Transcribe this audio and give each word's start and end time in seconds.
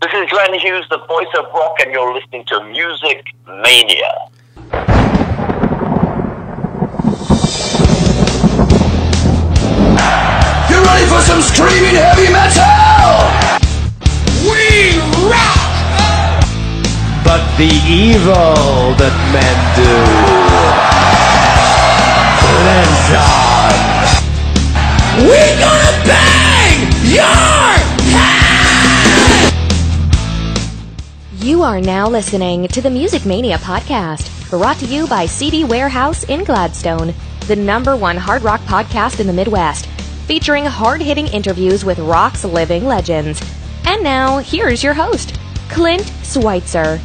This 0.00 0.12
is 0.14 0.30
Glenn 0.30 0.54
Hughes, 0.54 0.86
the 0.90 0.98
voice 1.08 1.26
of 1.36 1.46
rock, 1.52 1.76
and 1.80 1.92
you're 1.92 2.14
listening 2.14 2.44
to 2.46 2.64
Music 2.64 3.26
Mania. 3.46 4.28
You 10.70 10.78
ready 10.84 11.06
for 11.06 11.20
some 11.22 11.42
screaming 11.42 11.96
heavy 11.96 12.32
metal? 12.32 13.26
We 14.48 14.98
rock! 15.28 15.68
but 17.28 17.44
the 17.58 17.68
evil 17.86 18.94
that 18.96 19.14
men 19.36 19.56
do 19.76 19.94
lives 22.64 23.10
on. 23.20 23.74
We 25.28 25.40
gonna 25.60 25.94
bang 26.08 26.88
your 27.12 27.57
You 31.48 31.62
are 31.62 31.80
now 31.80 32.10
listening 32.10 32.68
to 32.68 32.82
the 32.82 32.90
Music 32.90 33.24
Mania 33.24 33.56
podcast, 33.56 34.50
brought 34.50 34.76
to 34.80 34.84
you 34.84 35.06
by 35.06 35.24
CD 35.24 35.64
Warehouse 35.64 36.24
in 36.24 36.44
Gladstone, 36.44 37.14
the 37.46 37.56
number 37.56 37.96
one 37.96 38.18
hard 38.18 38.42
rock 38.42 38.60
podcast 38.64 39.18
in 39.18 39.26
the 39.26 39.32
Midwest, 39.32 39.86
featuring 40.26 40.66
hard 40.66 41.00
hitting 41.00 41.26
interviews 41.26 41.86
with 41.86 42.00
rock's 42.00 42.44
living 42.44 42.84
legends. 42.84 43.40
And 43.86 44.04
now, 44.04 44.40
here's 44.40 44.82
your 44.82 44.92
host, 44.92 45.40
Clint 45.70 46.12
Schweitzer. 46.22 47.00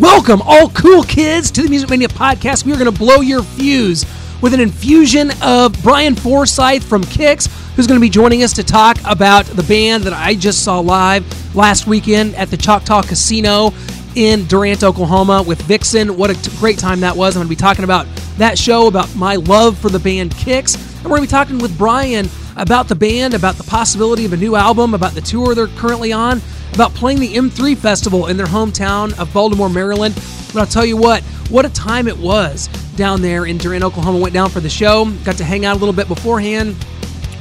Welcome, 0.00 0.40
all 0.40 0.70
cool 0.70 1.02
kids, 1.02 1.50
to 1.50 1.62
the 1.62 1.68
Music 1.68 1.90
Mania 1.90 2.08
podcast. 2.08 2.64
We 2.64 2.72
are 2.72 2.78
going 2.78 2.90
to 2.90 2.98
blow 2.98 3.20
your 3.20 3.42
fuse 3.42 4.06
with 4.40 4.54
an 4.54 4.60
infusion 4.60 5.32
of 5.42 5.76
Brian 5.82 6.14
Forsythe 6.14 6.82
from 6.82 7.04
Kix, 7.04 7.46
who's 7.74 7.86
going 7.86 7.98
to 7.98 8.04
be 8.04 8.10
joining 8.10 8.42
us 8.42 8.52
to 8.54 8.62
talk 8.62 8.98
about 9.04 9.46
the 9.46 9.62
band 9.62 10.04
that 10.04 10.12
I 10.12 10.34
just 10.34 10.62
saw 10.62 10.80
live 10.80 11.24
last 11.54 11.86
weekend 11.86 12.34
at 12.34 12.50
the 12.50 12.56
Choctaw 12.56 13.02
Casino 13.02 13.72
in 14.14 14.44
Durant, 14.44 14.84
Oklahoma, 14.84 15.42
with 15.42 15.60
Vixen. 15.62 16.16
What 16.16 16.30
a 16.30 16.34
t- 16.34 16.50
great 16.58 16.78
time 16.78 17.00
that 17.00 17.16
was! 17.16 17.34
I'm 17.34 17.40
going 17.40 17.46
to 17.46 17.50
be 17.50 17.56
talking 17.56 17.84
about 17.84 18.06
that 18.36 18.58
show, 18.58 18.88
about 18.88 19.14
my 19.16 19.36
love 19.36 19.78
for 19.78 19.88
the 19.88 19.98
band 19.98 20.32
Kix, 20.32 20.76
and 20.76 21.04
we're 21.04 21.16
going 21.16 21.22
to 21.22 21.28
be 21.28 21.30
talking 21.30 21.58
with 21.58 21.76
Brian 21.78 22.28
about 22.56 22.88
the 22.88 22.94
band, 22.94 23.32
about 23.32 23.54
the 23.54 23.64
possibility 23.64 24.26
of 24.26 24.34
a 24.34 24.36
new 24.36 24.54
album, 24.54 24.92
about 24.92 25.12
the 25.12 25.22
tour 25.22 25.54
they're 25.54 25.66
currently 25.68 26.12
on, 26.12 26.42
about 26.74 26.92
playing 26.92 27.20
the 27.20 27.34
M3 27.34 27.76
Festival 27.76 28.26
in 28.26 28.36
their 28.36 28.46
hometown 28.46 29.18
of 29.18 29.32
Baltimore, 29.32 29.70
Maryland. 29.70 30.14
But 30.52 30.60
I'll 30.60 30.66
tell 30.66 30.84
you 30.84 30.98
what, 30.98 31.22
what 31.48 31.64
a 31.64 31.70
time 31.70 32.06
it 32.06 32.18
was 32.18 32.68
down 32.96 33.22
there 33.22 33.46
in 33.46 33.56
Durant, 33.56 33.82
Oklahoma. 33.82 34.18
Went 34.18 34.34
down 34.34 34.50
for 34.50 34.60
the 34.60 34.68
show, 34.68 35.10
got 35.24 35.36
to 35.38 35.44
hang 35.44 35.64
out 35.64 35.76
a 35.76 35.78
little 35.78 35.94
bit 35.94 36.08
beforehand. 36.08 36.76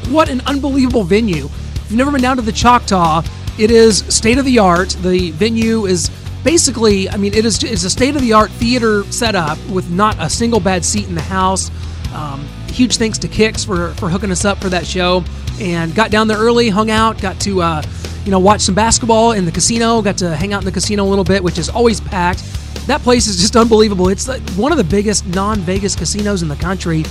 What 0.10 0.30
an 0.30 0.42
unbelievable 0.42 1.04
venue. 1.04 1.46
If 1.46 1.86
you've 1.90 1.98
never 1.98 2.12
been 2.12 2.22
down 2.22 2.36
to 2.38 2.42
the 2.42 2.52
Choctaw, 2.52 3.24
it 3.58 3.72
is 3.72 4.00
state 4.14 4.38
of 4.38 4.46
the 4.46 4.60
art. 4.60 4.90
The 5.02 5.32
venue 5.32 5.86
is 5.86 6.10
basically, 6.44 7.10
I 7.10 7.18
mean, 7.18 7.34
it 7.34 7.46
is 7.46 7.64
it's 7.64 7.84
a 7.84 7.90
state 7.90 8.16
of 8.16 8.22
the 8.22 8.34
art 8.34 8.52
theater 8.52 9.04
setup 9.12 9.58
with 9.70 9.90
not 9.90 10.16
a 10.20 10.30
single 10.30 10.60
bad 10.60 10.84
seat 10.84 11.08
in 11.08 11.16
the 11.16 11.22
house. 11.22 11.70
Um, 12.14 12.46
huge 12.68 12.98
thanks 12.98 13.18
to 13.20 13.28
Kix 13.28 13.66
for, 13.66 13.94
for 13.96 14.10
hooking 14.10 14.32
us 14.32 14.46
up 14.46 14.60
for 14.60 14.70
that 14.70 14.86
show. 14.86 15.24
And 15.60 15.94
got 15.94 16.12
down 16.12 16.28
there 16.28 16.38
early, 16.38 16.70
hung 16.70 16.90
out, 16.90 17.22
got 17.22 17.40
to 17.42 17.62
uh, 17.62 17.84
you 18.26 18.32
know 18.32 18.40
watch 18.40 18.62
some 18.62 18.76
basketball 18.76 19.34
in 19.34 19.46
the 19.46 19.52
casino. 19.52 20.02
Got 20.02 20.18
to 20.20 20.36
hang 20.36 20.54
out 20.54 20.62
in 20.62 20.66
the 20.66 20.72
casino 20.72 21.04
a 21.04 21.10
little 21.10 21.24
bit, 21.24 21.44
which 21.44 21.58
is 21.58 21.70
always 21.70 22.02
packed. 22.02 22.44
That 22.88 23.02
place 23.02 23.28
is 23.28 23.38
just 23.38 23.56
unbelievable. 23.56 24.10
It's 24.10 24.28
one 24.56 24.72
of 24.72 24.78
the 24.78 24.84
biggest 24.84 25.28
non-Vegas 25.28 25.96
casinos 25.96 26.42
in 26.42 26.48
the 26.48 26.56
country, 26.56 27.04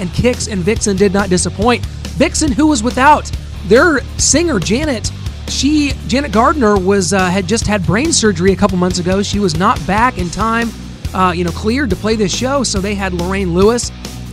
and 0.00 0.08
Kix 0.10 0.50
and 0.50 0.60
Vixen 0.62 0.96
did 0.96 1.12
not 1.12 1.28
disappoint. 1.28 1.84
Vixen, 2.16 2.52
who 2.52 2.66
was 2.66 2.82
without 2.82 3.30
their 3.66 4.00
singer 4.18 4.58
Janet, 4.58 5.10
she 5.48 5.92
Janet 6.06 6.32
Gardner 6.32 6.78
was 6.78 7.12
uh, 7.12 7.28
had 7.28 7.46
just 7.46 7.66
had 7.66 7.84
brain 7.84 8.12
surgery 8.12 8.52
a 8.52 8.56
couple 8.56 8.76
months 8.76 8.98
ago. 8.98 9.22
She 9.22 9.38
was 9.38 9.56
not 9.56 9.84
back 9.86 10.18
in 10.18 10.30
time, 10.30 10.68
uh, 11.12 11.32
you 11.32 11.44
know, 11.44 11.50
cleared 11.50 11.90
to 11.90 11.96
play 11.96 12.16
this 12.16 12.34
show. 12.34 12.62
So 12.62 12.80
they 12.80 12.94
had 12.94 13.12
Lorraine 13.12 13.54
Lewis 13.54 13.90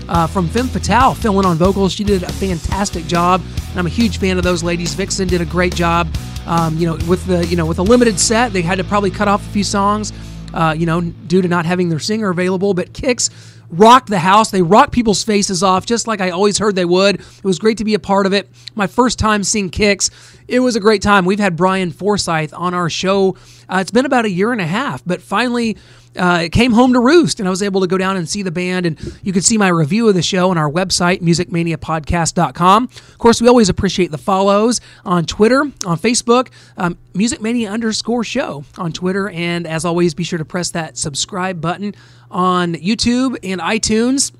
uh, 0.07 0.27
from 0.27 0.47
Femme 0.47 0.67
Fatale 0.67 1.13
filling 1.15 1.45
on 1.45 1.57
vocals. 1.57 1.93
She 1.93 2.03
did 2.03 2.23
a 2.23 2.31
fantastic 2.33 3.07
job, 3.07 3.41
and 3.69 3.79
I'm 3.79 3.85
a 3.85 3.89
huge 3.89 4.19
fan 4.19 4.37
of 4.37 4.43
those 4.43 4.63
ladies. 4.63 4.93
Vixen 4.93 5.27
did 5.27 5.41
a 5.41 5.45
great 5.45 5.75
job. 5.75 6.07
Um, 6.45 6.77
you 6.77 6.87
know, 6.87 6.93
with 7.07 7.25
the 7.25 7.45
you 7.47 7.55
know 7.55 7.65
with 7.65 7.79
a 7.79 7.83
limited 7.83 8.19
set, 8.19 8.53
they 8.53 8.61
had 8.61 8.77
to 8.77 8.83
probably 8.83 9.11
cut 9.11 9.27
off 9.27 9.45
a 9.45 9.51
few 9.51 9.63
songs, 9.63 10.11
uh, 10.53 10.75
you 10.77 10.85
know, 10.85 11.01
due 11.01 11.41
to 11.41 11.47
not 11.47 11.65
having 11.65 11.89
their 11.89 11.99
singer 11.99 12.29
available. 12.29 12.73
But 12.73 12.93
Kix 12.93 13.29
rocked 13.71 14.09
the 14.09 14.19
house. 14.19 14.51
They 14.51 14.61
rocked 14.61 14.91
people's 14.91 15.23
faces 15.23 15.63
off, 15.63 15.85
just 15.85 16.07
like 16.07 16.21
I 16.21 16.29
always 16.29 16.57
heard 16.57 16.75
they 16.75 16.85
would. 16.85 17.15
It 17.15 17.43
was 17.43 17.57
great 17.57 17.77
to 17.77 17.85
be 17.85 17.93
a 17.93 17.99
part 17.99 18.25
of 18.25 18.33
it. 18.33 18.49
My 18.75 18.87
first 18.87 19.17
time 19.17 19.43
seeing 19.43 19.71
Kix, 19.71 20.11
it 20.47 20.59
was 20.59 20.75
a 20.75 20.79
great 20.79 21.01
time. 21.01 21.25
We've 21.25 21.39
had 21.39 21.55
Brian 21.55 21.91
Forsythe 21.91 22.53
on 22.53 22.73
our 22.73 22.89
show. 22.89 23.37
Uh, 23.69 23.77
it's 23.79 23.91
been 23.91 24.05
about 24.05 24.25
a 24.25 24.29
year 24.29 24.51
and 24.51 24.61
a 24.61 24.67
half, 24.67 25.01
but 25.05 25.21
finally 25.21 25.77
uh, 26.17 26.41
it 26.43 26.51
came 26.51 26.73
home 26.73 26.93
to 26.93 26.99
roost, 26.99 27.39
and 27.39 27.47
I 27.47 27.49
was 27.49 27.63
able 27.63 27.81
to 27.81 27.87
go 27.87 27.97
down 27.97 28.17
and 28.17 28.27
see 28.27 28.41
the 28.41 28.51
band. 28.51 28.85
And 28.85 29.19
you 29.23 29.31
can 29.31 29.41
see 29.41 29.57
my 29.57 29.69
review 29.69 30.07
of 30.07 30.15
the 30.15 30.21
show 30.21 30.49
on 30.49 30.57
our 30.57 30.69
website, 30.69 31.21
musicmaniapodcast.com. 31.21 32.83
Of 32.83 33.17
course, 33.17 33.41
we 33.41 33.47
always 33.47 33.69
appreciate 33.69 34.11
the 34.11 34.17
follows 34.17 34.81
on 35.05 35.25
Twitter, 35.25 35.61
on 35.85 35.97
Facebook, 35.97 36.49
um, 36.77 36.97
musicmania 37.13 37.71
underscore 37.71 38.23
show 38.23 38.65
on 38.77 38.91
Twitter. 38.91 39.29
And 39.29 39.65
as 39.65 39.85
always, 39.85 40.13
be 40.13 40.23
sure 40.23 40.39
to 40.39 40.45
press 40.45 40.71
that 40.71 40.97
subscribe 40.97 41.61
button 41.61 41.95
on 42.29 42.75
YouTube 42.75 43.37
and 43.43 43.61
iTunes. 43.61 44.31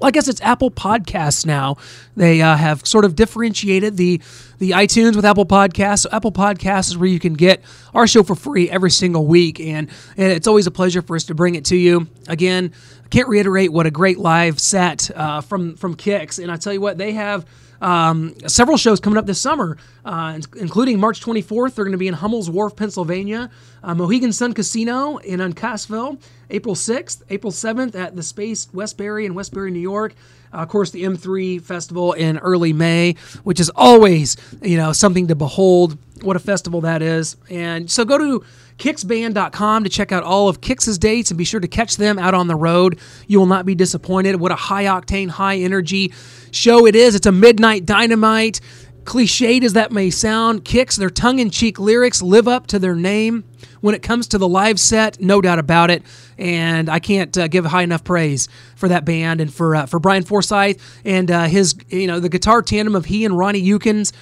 Well, 0.00 0.08
I 0.08 0.12
guess 0.12 0.28
it's 0.28 0.40
Apple 0.40 0.70
Podcasts 0.70 1.44
now. 1.44 1.76
They 2.16 2.40
uh, 2.40 2.56
have 2.56 2.86
sort 2.86 3.04
of 3.04 3.14
differentiated 3.14 3.98
the 3.98 4.20
the 4.58 4.70
iTunes 4.70 5.14
with 5.14 5.26
Apple 5.26 5.44
Podcasts. 5.44 6.00
So 6.00 6.08
Apple 6.10 6.32
Podcasts 6.32 6.88
is 6.88 6.96
where 6.96 7.08
you 7.08 7.20
can 7.20 7.34
get 7.34 7.62
our 7.92 8.06
show 8.06 8.22
for 8.22 8.34
free 8.34 8.70
every 8.70 8.90
single 8.90 9.26
week, 9.26 9.60
and, 9.60 9.90
and 10.16 10.32
it's 10.32 10.46
always 10.46 10.66
a 10.66 10.70
pleasure 10.70 11.02
for 11.02 11.16
us 11.16 11.24
to 11.24 11.34
bring 11.34 11.54
it 11.54 11.66
to 11.66 11.76
you. 11.76 12.08
Again, 12.28 12.72
I 13.04 13.08
can't 13.08 13.28
reiterate 13.28 13.72
what 13.72 13.84
a 13.84 13.90
great 13.90 14.18
live 14.18 14.58
set 14.58 15.10
uh, 15.14 15.42
from 15.42 15.76
from 15.76 15.96
Kix, 15.96 16.42
and 16.42 16.50
I 16.50 16.56
tell 16.56 16.72
you 16.72 16.80
what, 16.80 16.96
they 16.96 17.12
have. 17.12 17.44
Um, 17.80 18.34
several 18.46 18.76
shows 18.76 19.00
coming 19.00 19.16
up 19.16 19.26
this 19.26 19.40
summer, 19.40 19.78
uh, 20.04 20.38
including 20.56 21.00
March 21.00 21.20
24th. 21.20 21.74
They're 21.74 21.84
going 21.84 21.92
to 21.92 21.98
be 21.98 22.08
in 22.08 22.14
Hummel's 22.14 22.50
Wharf, 22.50 22.76
Pennsylvania, 22.76 23.50
uh, 23.82 23.94
Mohegan 23.94 24.32
Sun 24.32 24.52
Casino 24.52 25.16
in 25.18 25.40
Uncasville, 25.40 26.20
April 26.50 26.74
6th, 26.74 27.22
April 27.30 27.52
7th 27.52 27.94
at 27.94 28.16
the 28.16 28.22
Space 28.22 28.68
Westbury 28.72 29.24
in 29.24 29.34
Westbury, 29.34 29.70
New 29.70 29.80
York. 29.80 30.14
Uh, 30.52 30.58
of 30.58 30.68
course, 30.68 30.90
the 30.90 31.04
M3 31.04 31.62
Festival 31.62 32.12
in 32.12 32.38
early 32.38 32.72
May, 32.72 33.14
which 33.44 33.60
is 33.60 33.70
always 33.70 34.36
you 34.62 34.76
know 34.76 34.92
something 34.92 35.28
to 35.28 35.34
behold. 35.34 35.96
What 36.22 36.36
a 36.36 36.40
festival 36.40 36.82
that 36.82 37.00
is! 37.00 37.36
And 37.48 37.90
so 37.90 38.04
go 38.04 38.18
to 38.18 38.44
kixband.com 38.80 39.84
to 39.84 39.90
check 39.90 40.10
out 40.10 40.24
all 40.24 40.48
of 40.48 40.60
Kix's 40.60 40.98
dates 40.98 41.30
and 41.30 41.38
be 41.38 41.44
sure 41.44 41.60
to 41.60 41.68
catch 41.68 41.96
them 41.96 42.18
out 42.18 42.34
on 42.34 42.48
the 42.48 42.56
road. 42.56 42.98
You 43.28 43.38
will 43.38 43.46
not 43.46 43.66
be 43.66 43.74
disappointed. 43.74 44.36
What 44.36 44.50
a 44.50 44.56
high 44.56 44.84
octane, 44.84 45.28
high 45.28 45.58
energy 45.58 46.12
show 46.50 46.86
it 46.86 46.96
is. 46.96 47.14
It's 47.14 47.26
a 47.26 47.32
midnight 47.32 47.86
dynamite. 47.86 48.60
Cliched 49.04 49.64
as 49.64 49.72
that 49.74 49.92
may 49.92 50.10
sound, 50.10 50.64
Kix, 50.64 50.96
their 50.96 51.10
tongue 51.10 51.38
in 51.38 51.50
cheek 51.50 51.78
lyrics 51.78 52.20
live 52.22 52.46
up 52.46 52.66
to 52.68 52.78
their 52.78 52.94
name. 52.94 53.44
When 53.80 53.94
it 53.94 54.02
comes 54.02 54.28
to 54.28 54.38
the 54.38 54.48
live 54.48 54.78
set, 54.78 55.20
no 55.20 55.40
doubt 55.40 55.58
about 55.58 55.90
it. 55.90 56.02
And 56.36 56.88
I 56.88 57.00
can't 57.00 57.36
uh, 57.36 57.48
give 57.48 57.64
high 57.64 57.82
enough 57.82 58.04
praise 58.04 58.48
for 58.76 58.88
that 58.88 59.04
band 59.04 59.40
and 59.40 59.52
for 59.52 59.74
uh, 59.74 59.86
for 59.86 59.98
Brian 59.98 60.22
Forsythe 60.22 60.78
and 61.04 61.30
uh, 61.30 61.44
his, 61.44 61.74
you 61.88 62.06
know, 62.06 62.20
the 62.20 62.28
guitar 62.28 62.60
tandem 62.62 62.94
of 62.94 63.06
he 63.06 63.24
and 63.24 63.36
Ronnie 63.36 63.62
Younkins 63.62 64.12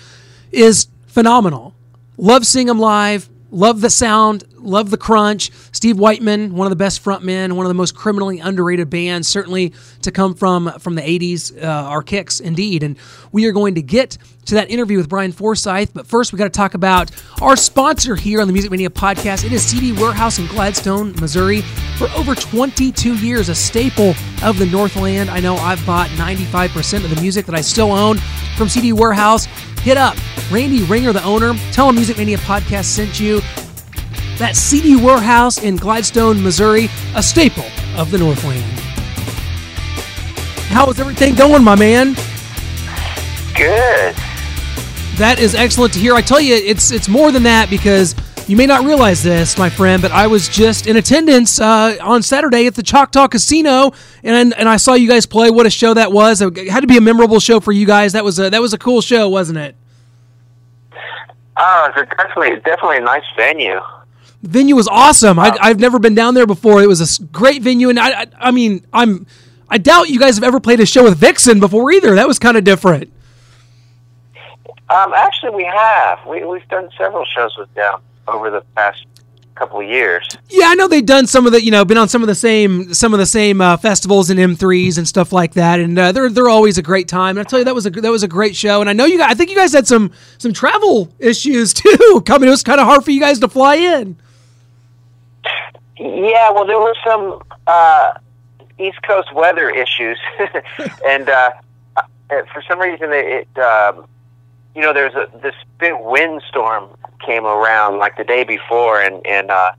is 0.53 0.87
phenomenal. 1.07 1.75
Love 2.17 2.47
seeing 2.47 2.69
them 2.69 2.79
live. 2.79 3.29
Love 3.51 3.81
the 3.81 3.91
sound, 3.91 4.45
love 4.69 4.91
the 4.91 4.97
crunch. 4.97 5.51
Steve 5.73 5.99
Whiteman, 5.99 6.55
one 6.55 6.67
of 6.67 6.71
the 6.71 6.77
best 6.77 7.05
frontmen, 7.05 7.53
one 7.53 7.67
of 7.67 7.71
the 7.71 7.75
most 7.75 7.95
criminally 7.95 8.39
underrated 8.39 8.91
bands, 8.91 9.27
certainly 9.29 9.73
to 10.03 10.11
come 10.13 10.35
from 10.35 10.71
from 10.79 10.95
the 10.95 11.03
'80s. 11.03 11.57
Uh, 11.63 11.67
our 11.67 12.03
Kix, 12.03 12.41
indeed. 12.41 12.83
And 12.83 12.97
we 13.33 13.47
are 13.47 13.53
going 13.53 13.75
to 13.75 13.83
get 13.83 14.19
to 14.47 14.55
that 14.55 14.71
interview 14.71 14.97
with 14.97 15.09
Brian 15.09 15.33
Forsythe. 15.33 15.91
But 15.93 16.07
first, 16.07 16.33
we 16.33 16.39
got 16.39 16.45
to 16.45 16.51
talk 16.51 16.75
about 16.75 17.11
our 17.41 17.57
sponsor 17.57 18.17
here 18.17 18.41
on 18.41 18.47
the 18.47 18.53
Music 18.53 18.71
Mania 18.71 18.91
podcast. 18.91 19.45
It 19.45 19.53
is 19.53 19.63
CD 19.63 19.93
Warehouse 19.93 20.39
in 20.39 20.47
Gladstone, 20.47 21.13
Missouri. 21.21 21.61
For 21.99 22.09
over 22.11 22.35
22 22.35 23.17
years, 23.17 23.49
a 23.49 23.55
staple 23.55 24.15
of 24.43 24.59
the 24.59 24.67
Northland. 24.67 25.31
I 25.31 25.41
know 25.41 25.57
I've 25.57 25.85
bought 25.85 26.09
95% 26.11 27.05
of 27.05 27.15
the 27.15 27.21
music 27.21 27.47
that 27.47 27.55
I 27.55 27.61
still 27.61 27.93
own 27.93 28.19
from 28.57 28.69
CD 28.69 28.93
Warehouse. 28.93 29.45
Hit 29.83 29.97
up 29.97 30.17
Randy 30.51 30.83
Ringer, 30.85 31.13
the 31.13 31.25
owner. 31.25 31.55
Tell 31.73 31.89
him 31.89 31.97
Music 31.97 32.17
Mania 32.17 32.39
podcast 32.39 32.87
sent 32.87 33.21
you. 33.21 33.41
That 34.39 34.57
CD 34.57 34.97
Warehouse 34.97 35.63
in 35.63 35.77
Gladstone, 35.77 36.43
Missouri, 36.43 36.89
a 37.15 37.23
staple 37.23 37.67
of 37.97 38.11
the 38.11 38.19
Northland. 38.19 38.63
How 40.69 40.89
is 40.91 41.01
everything 41.01 41.35
going, 41.35 41.65
my 41.65 41.75
man? 41.75 42.15
Good. 43.57 44.15
That 45.17 45.39
is 45.41 45.57
excellent 45.57 45.93
to 45.95 45.99
hear. 45.99 46.15
I 46.15 46.21
tell 46.21 46.41
you, 46.41 46.55
it's 46.55 46.93
it's 46.93 47.09
more 47.09 47.33
than 47.33 47.43
that 47.43 47.69
because 47.69 48.15
you 48.47 48.57
may 48.57 48.67
not 48.67 48.85
realize 48.85 49.23
this, 49.23 49.59
my 49.59 49.69
friend, 49.69 50.01
but 50.01 50.13
I 50.13 50.29
was 50.29 50.49
just 50.49 50.87
in 50.87 50.97
attendance 50.97 51.61
uh, 51.61 51.97
on 52.01 52.23
Saturday 52.23 52.67
at 52.67 52.77
the 52.77 52.85
Choctaw 52.85 53.27
Casino, 53.27 53.93
and 54.23 54.55
and 54.55 54.69
I 54.69 54.77
saw 54.77 54.95
you 54.95 55.09
guys 55.09 55.27
play. 55.27 55.51
What 55.51 55.67
a 55.67 55.71
show 55.71 55.95
that 55.95 56.13
was! 56.13 56.41
It 56.41 56.69
had 56.69 56.81
to 56.81 56.87
be 56.87 56.97
a 56.97 57.01
memorable 57.01 57.41
show 57.41 57.59
for 57.59 57.73
you 57.73 57.87
guys. 57.87 58.13
That 58.13 58.25
was 58.25 58.39
a 58.39 58.51
that 58.51 58.61
was 58.61 58.73
a 58.73 58.79
cool 58.79 59.01
show, 59.01 59.29
wasn't 59.29 59.59
it? 59.59 59.75
Oh, 61.57 61.91
it's 61.97 62.11
definitely 62.17 62.61
definitely 62.61 62.99
a 62.99 63.01
nice 63.01 63.25
venue. 63.37 63.81
Venue 64.43 64.77
was 64.77 64.87
awesome. 64.87 65.39
I, 65.39 65.57
I've 65.61 65.81
never 65.81 65.99
been 65.99 66.15
down 66.15 66.35
there 66.35 66.47
before. 66.47 66.83
It 66.83 66.87
was 66.87 67.19
a 67.19 67.23
great 67.25 67.63
venue, 67.63 67.89
and 67.89 67.99
I, 67.99 68.23
I, 68.23 68.27
I 68.39 68.51
mean, 68.53 68.87
I'm, 68.93 69.27
I 69.69 69.79
doubt 69.79 70.11
you 70.11 70.21
guys 70.21 70.37
have 70.37 70.45
ever 70.45 70.61
played 70.61 70.81
a 70.81 70.87
show 70.87 71.05
with 71.05 71.19
Vixen 71.19 71.59
before 71.59 71.91
either. 71.91 72.15
That 72.15 72.29
was 72.29 72.39
kind 72.39 72.57
of 72.57 72.65
different. 72.65 73.13
Um, 74.91 75.13
actually, 75.13 75.51
we 75.51 75.65
have. 75.65 76.21
We 76.27 76.45
we've 76.45 76.67
done 76.69 76.89
several 76.97 77.25
shows 77.25 77.57
with 77.59 77.73
them 77.75 78.01
over 78.27 78.51
the 78.51 78.63
past 78.75 79.05
couple 79.55 79.81
of 79.81 79.89
years. 79.89 80.27
Yeah, 80.49 80.67
I 80.69 80.75
know 80.77 80.89
they've 80.89 81.05
done 81.05 81.27
some 81.27 81.45
of 81.45 81.53
the, 81.53 81.63
you 81.63 81.71
know, 81.71 81.85
been 81.85 81.99
on 81.99 82.09
some 82.09 82.23
of 82.23 82.29
the 82.29 82.35
same, 82.35 82.95
some 82.95 83.13
of 83.13 83.19
the 83.19 83.27
same 83.27 83.61
uh, 83.61 83.77
festivals 83.77 84.31
and 84.31 84.39
M3s 84.39 84.97
and 84.97 85.07
stuff 85.07 85.33
like 85.33 85.55
that, 85.55 85.81
and 85.81 85.99
uh, 85.99 86.13
they're 86.13 86.31
they're 86.31 86.49
always 86.49 86.79
a 86.79 86.83
great 86.83 87.09
time. 87.09 87.37
And 87.37 87.41
I 87.41 87.49
tell 87.49 87.59
you, 87.59 87.65
that 87.65 87.75
was 87.75 87.85
a 87.87 87.91
that 87.91 88.11
was 88.11 88.23
a 88.23 88.29
great 88.29 88.57
show. 88.57 88.81
And 88.81 88.89
I 88.89 88.93
know 88.93 89.05
you 89.05 89.19
guys, 89.19 89.33
I 89.33 89.35
think 89.35 89.51
you 89.51 89.57
guys 89.57 89.73
had 89.73 89.87
some 89.87 90.13
some 90.39 90.53
travel 90.53 91.13
issues 91.19 91.75
too. 91.75 92.23
Coming, 92.25 92.49
it 92.49 92.53
was 92.53 92.63
kind 92.63 92.81
of 92.81 92.87
hard 92.87 93.05
for 93.05 93.11
you 93.11 93.21
guys 93.21 93.41
to 93.41 93.49
fly 93.49 93.75
in. 93.75 94.17
Yeah, 95.99 96.51
well, 96.51 96.67
there 96.67 96.79
were 96.79 96.95
some 97.05 97.43
uh, 97.67 98.15
East 98.79 99.03
Coast 99.03 99.33
weather 99.35 99.69
issues, 99.69 100.19
and 101.07 101.29
uh, 101.29 101.51
uh, 101.97 102.03
for 102.53 102.63
some 102.69 102.79
reason, 102.79 103.13
it, 103.13 103.49
it 103.57 103.61
um, 103.61 104.07
you 104.75 104.83
know, 104.83 104.93
there's 104.93 105.15
a 105.15 105.29
this 105.43 105.55
big 105.79 105.95
windstorm 105.99 106.89
came 107.25 107.45
around 107.45 107.99
like 107.99 108.17
the 108.17 108.25
day 108.25 108.45
before, 108.45 109.01
and 109.01 109.27
and 109.27 109.51
uh, 109.51 109.73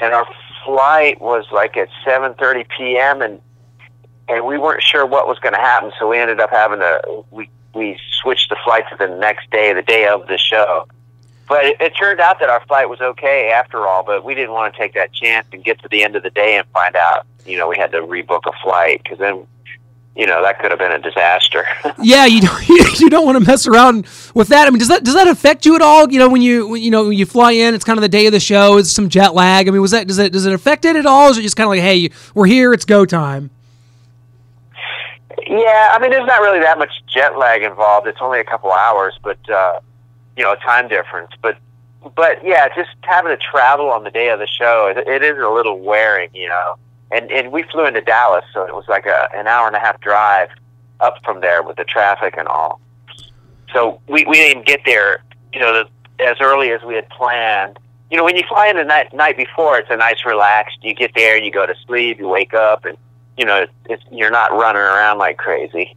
and 0.00 0.12
our 0.12 0.26
flight 0.64 1.20
was 1.20 1.46
like 1.52 1.76
at 1.76 1.88
7:30 2.06 2.66
p.m. 2.76 3.22
and 3.22 3.40
and 4.28 4.44
we 4.44 4.58
weren't 4.58 4.82
sure 4.82 5.06
what 5.06 5.26
was 5.26 5.38
going 5.38 5.54
to 5.54 5.60
happen, 5.60 5.90
so 5.98 6.08
we 6.08 6.18
ended 6.18 6.40
up 6.40 6.50
having 6.50 6.80
to 6.80 7.24
we 7.30 7.48
we 7.74 7.98
switched 8.22 8.50
the 8.50 8.56
flight 8.64 8.84
to 8.90 8.96
the 8.96 9.08
next 9.18 9.50
day, 9.50 9.72
the 9.72 9.82
day 9.82 10.06
of 10.06 10.26
the 10.26 10.38
show. 10.38 10.86
But 11.48 11.64
it, 11.64 11.80
it 11.80 11.90
turned 11.90 12.20
out 12.20 12.40
that 12.40 12.48
our 12.48 12.64
flight 12.66 12.88
was 12.88 13.00
okay 13.00 13.50
after 13.50 13.86
all. 13.86 14.02
But 14.02 14.24
we 14.24 14.34
didn't 14.34 14.52
want 14.52 14.74
to 14.74 14.78
take 14.78 14.94
that 14.94 15.12
chance 15.12 15.46
and 15.52 15.62
get 15.62 15.80
to 15.82 15.88
the 15.88 16.02
end 16.02 16.16
of 16.16 16.22
the 16.22 16.30
day 16.30 16.56
and 16.56 16.66
find 16.68 16.96
out, 16.96 17.26
you 17.46 17.58
know, 17.58 17.68
we 17.68 17.76
had 17.76 17.92
to 17.92 17.98
rebook 17.98 18.42
a 18.46 18.52
flight 18.62 19.02
because 19.02 19.18
then, 19.18 19.46
you 20.16 20.26
know, 20.26 20.42
that 20.42 20.60
could 20.60 20.70
have 20.70 20.78
been 20.78 20.92
a 20.92 20.98
disaster. 20.98 21.66
Yeah, 22.02 22.26
you 22.26 22.42
don't, 22.42 22.68
you 23.00 23.08
don't 23.08 23.24
want 23.24 23.38
to 23.38 23.44
mess 23.44 23.66
around 23.66 24.06
with 24.34 24.48
that. 24.48 24.66
I 24.66 24.70
mean, 24.70 24.78
does 24.78 24.88
that 24.88 25.04
does 25.04 25.14
that 25.14 25.26
affect 25.26 25.64
you 25.64 25.74
at 25.74 25.82
all? 25.82 26.10
You 26.10 26.18
know, 26.18 26.28
when 26.28 26.42
you 26.42 26.68
when, 26.68 26.82
you 26.82 26.90
know 26.90 27.04
when 27.04 27.16
you 27.16 27.24
fly 27.24 27.52
in, 27.52 27.74
it's 27.74 27.84
kind 27.84 27.98
of 27.98 28.02
the 28.02 28.08
day 28.08 28.26
of 28.26 28.32
the 28.32 28.40
show. 28.40 28.76
It's 28.76 28.90
some 28.90 29.08
jet 29.08 29.34
lag. 29.34 29.68
I 29.68 29.70
mean, 29.70 29.80
was 29.80 29.92
that 29.92 30.06
does 30.06 30.18
it 30.18 30.32
does 30.32 30.44
it 30.44 30.52
affect 30.52 30.84
it 30.84 30.96
at 30.96 31.06
all? 31.06 31.28
Or 31.28 31.30
is 31.30 31.38
it 31.38 31.42
just 31.42 31.56
kind 31.56 31.66
of 31.66 31.70
like, 31.70 31.80
hey, 31.80 32.10
we're 32.34 32.46
here, 32.46 32.72
it's 32.72 32.84
go 32.84 33.06
time? 33.06 33.50
yeah, 35.46 35.90
I 35.92 35.98
mean, 36.00 36.10
there's 36.10 36.26
not 36.26 36.40
really 36.40 36.60
that 36.60 36.78
much 36.78 36.90
jet 37.06 37.38
lag 37.38 37.62
involved. 37.62 38.06
It's 38.06 38.18
only 38.20 38.40
a 38.40 38.44
couple 38.44 38.72
hours, 38.72 39.18
but 39.22 39.38
uh, 39.50 39.80
you 40.36 40.42
know, 40.42 40.54
time 40.56 40.88
difference. 40.88 41.30
But 41.40 41.58
but 42.16 42.44
yeah, 42.44 42.68
just 42.74 42.90
having 43.02 43.36
to 43.36 43.42
travel 43.42 43.90
on 43.90 44.04
the 44.04 44.10
day 44.10 44.28
of 44.28 44.38
the 44.38 44.46
show, 44.46 44.92
it, 44.94 45.06
it 45.08 45.22
is 45.22 45.38
a 45.38 45.48
little 45.48 45.80
wearing, 45.80 46.30
you 46.34 46.48
know. 46.48 46.76
And 47.10 47.30
and 47.30 47.52
we 47.52 47.62
flew 47.64 47.86
into 47.86 48.00
Dallas, 48.00 48.44
so 48.52 48.66
it 48.66 48.74
was 48.74 48.86
like 48.88 49.06
a 49.06 49.28
an 49.34 49.46
hour 49.46 49.66
and 49.66 49.76
a 49.76 49.80
half 49.80 50.00
drive 50.00 50.48
up 51.00 51.16
from 51.24 51.40
there 51.40 51.62
with 51.62 51.76
the 51.76 51.84
traffic 51.84 52.34
and 52.36 52.48
all. 52.48 52.80
So 53.72 54.00
we 54.08 54.24
we 54.24 54.36
didn't 54.36 54.66
get 54.66 54.80
there, 54.84 55.22
you 55.52 55.60
know, 55.60 55.84
the, 55.84 56.24
as 56.24 56.36
early 56.40 56.70
as 56.70 56.82
we 56.82 56.94
had 56.94 57.08
planned. 57.10 57.78
You 58.10 58.18
know, 58.18 58.24
when 58.24 58.36
you 58.36 58.42
fly 58.48 58.68
in 58.68 58.76
the 58.76 58.84
night 58.84 59.12
night 59.12 59.36
before, 59.36 59.78
it's 59.78 59.90
a 59.90 59.96
nice 59.96 60.24
relaxed. 60.24 60.78
You 60.82 60.94
get 60.94 61.12
there, 61.14 61.36
you 61.36 61.50
go 61.50 61.66
to 61.66 61.74
sleep, 61.86 62.18
you 62.18 62.28
wake 62.28 62.54
up, 62.54 62.84
and 62.84 62.96
you 63.36 63.44
know, 63.44 63.66
it's, 63.88 64.02
you're 64.10 64.30
not 64.30 64.52
running 64.52 64.82
around 64.82 65.18
like 65.18 65.38
crazy. 65.38 65.96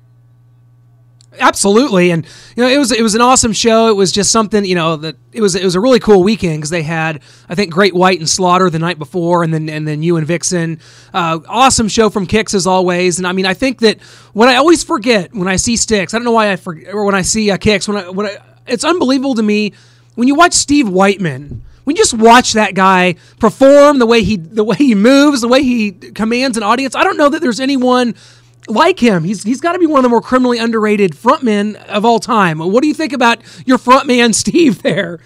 Absolutely, 1.40 2.12
and 2.12 2.26
you 2.56 2.64
know 2.64 2.70
it 2.70 2.78
was 2.78 2.92
it 2.92 3.02
was 3.02 3.16
an 3.16 3.22
awesome 3.22 3.54
show. 3.54 3.90
It 3.90 3.96
was 3.96 4.12
just 4.12 4.32
something 4.32 4.66
you 4.66 4.76
know 4.76 4.96
that 4.98 5.16
it 5.32 5.42
was 5.42 5.56
it 5.56 5.64
was 5.64 5.76
a 5.76 5.80
really 5.80 6.00
cool 6.00 6.24
weekend 6.24 6.58
because 6.58 6.70
they 6.70 6.84
had 6.84 7.22
I 7.50 7.56
think 7.56 7.72
Great 7.72 7.94
White 7.94 8.20
and 8.20 8.28
Slaughter 8.28 8.70
the 8.70 8.80
night 8.80 9.00
before, 9.00 9.44
and 9.44 9.54
then 9.54 9.70
and 9.70 9.88
then 9.88 10.04
you 10.04 10.18
and 10.18 10.26
Vixen. 10.26 10.80
Uh, 11.14 11.40
awesome 11.48 11.88
show 11.88 12.10
from 12.10 12.28
Kix 12.28 12.54
as 12.54 12.68
always. 12.68 13.18
And 13.18 13.28
I 13.28 13.32
mean 13.32 13.46
I 13.46 13.54
think 13.54 13.80
that 13.80 14.02
what 14.34 14.50
I 14.50 14.56
always 14.56 14.84
forget 14.84 15.34
when 15.34 15.48
I 15.48 15.56
see 15.56 15.76
Sticks, 15.78 16.14
I 16.14 16.18
don't 16.18 16.26
know 16.26 16.32
why 16.32 16.52
I 16.52 16.56
forget 16.56 16.94
or 16.94 17.06
when 17.06 17.16
I 17.16 17.22
see 17.22 17.52
uh, 17.52 17.58
Kix 17.58 17.88
when 17.88 17.98
I 17.98 18.10
when 18.10 18.28
I, 18.28 18.38
it's 18.66 18.84
unbelievable 18.84 19.36
to 19.36 19.44
me 19.44 19.74
when 20.16 20.28
you 20.28 20.36
watch 20.36 20.54
Steve 20.54 20.90
Whiteman. 20.90 21.64
When 21.84 21.96
you 21.96 22.02
just 22.02 22.16
watch 22.16 22.52
that 22.54 22.74
guy 22.74 23.16
perform 23.40 24.00
the 24.00 24.06
way 24.06 24.22
he 24.22 24.36
the 24.36 24.66
way 24.66 24.76
he 24.76 24.94
moves, 24.94 25.40
the 25.40 25.48
way 25.48 25.64
he 25.64 25.94
commands 25.94 26.58
an 26.58 26.64
audience, 26.64 26.96
I 26.96 27.04
don't 27.06 27.16
know 27.16 27.30
that 27.30 27.42
there's 27.42 27.62
anyone 27.62 28.14
like 28.68 29.00
him. 29.00 29.24
He's 29.24 29.44
he's 29.44 29.62
got 29.62 29.74
to 29.74 29.80
be 29.80 29.86
one 29.86 30.00
of 30.00 30.04
the 30.04 30.10
more 30.10 30.22
criminally 30.22 30.58
underrated 30.58 31.14
frontmen 31.14 31.76
of 31.88 32.06
all 32.06 32.20
time. 32.20 32.60
What 32.60 32.82
do 32.82 32.88
you 32.88 32.94
think 32.94 33.14
about 33.14 33.40
your 33.66 33.78
frontman 33.78 34.34
Steve 34.44 34.82
there? 34.82 35.20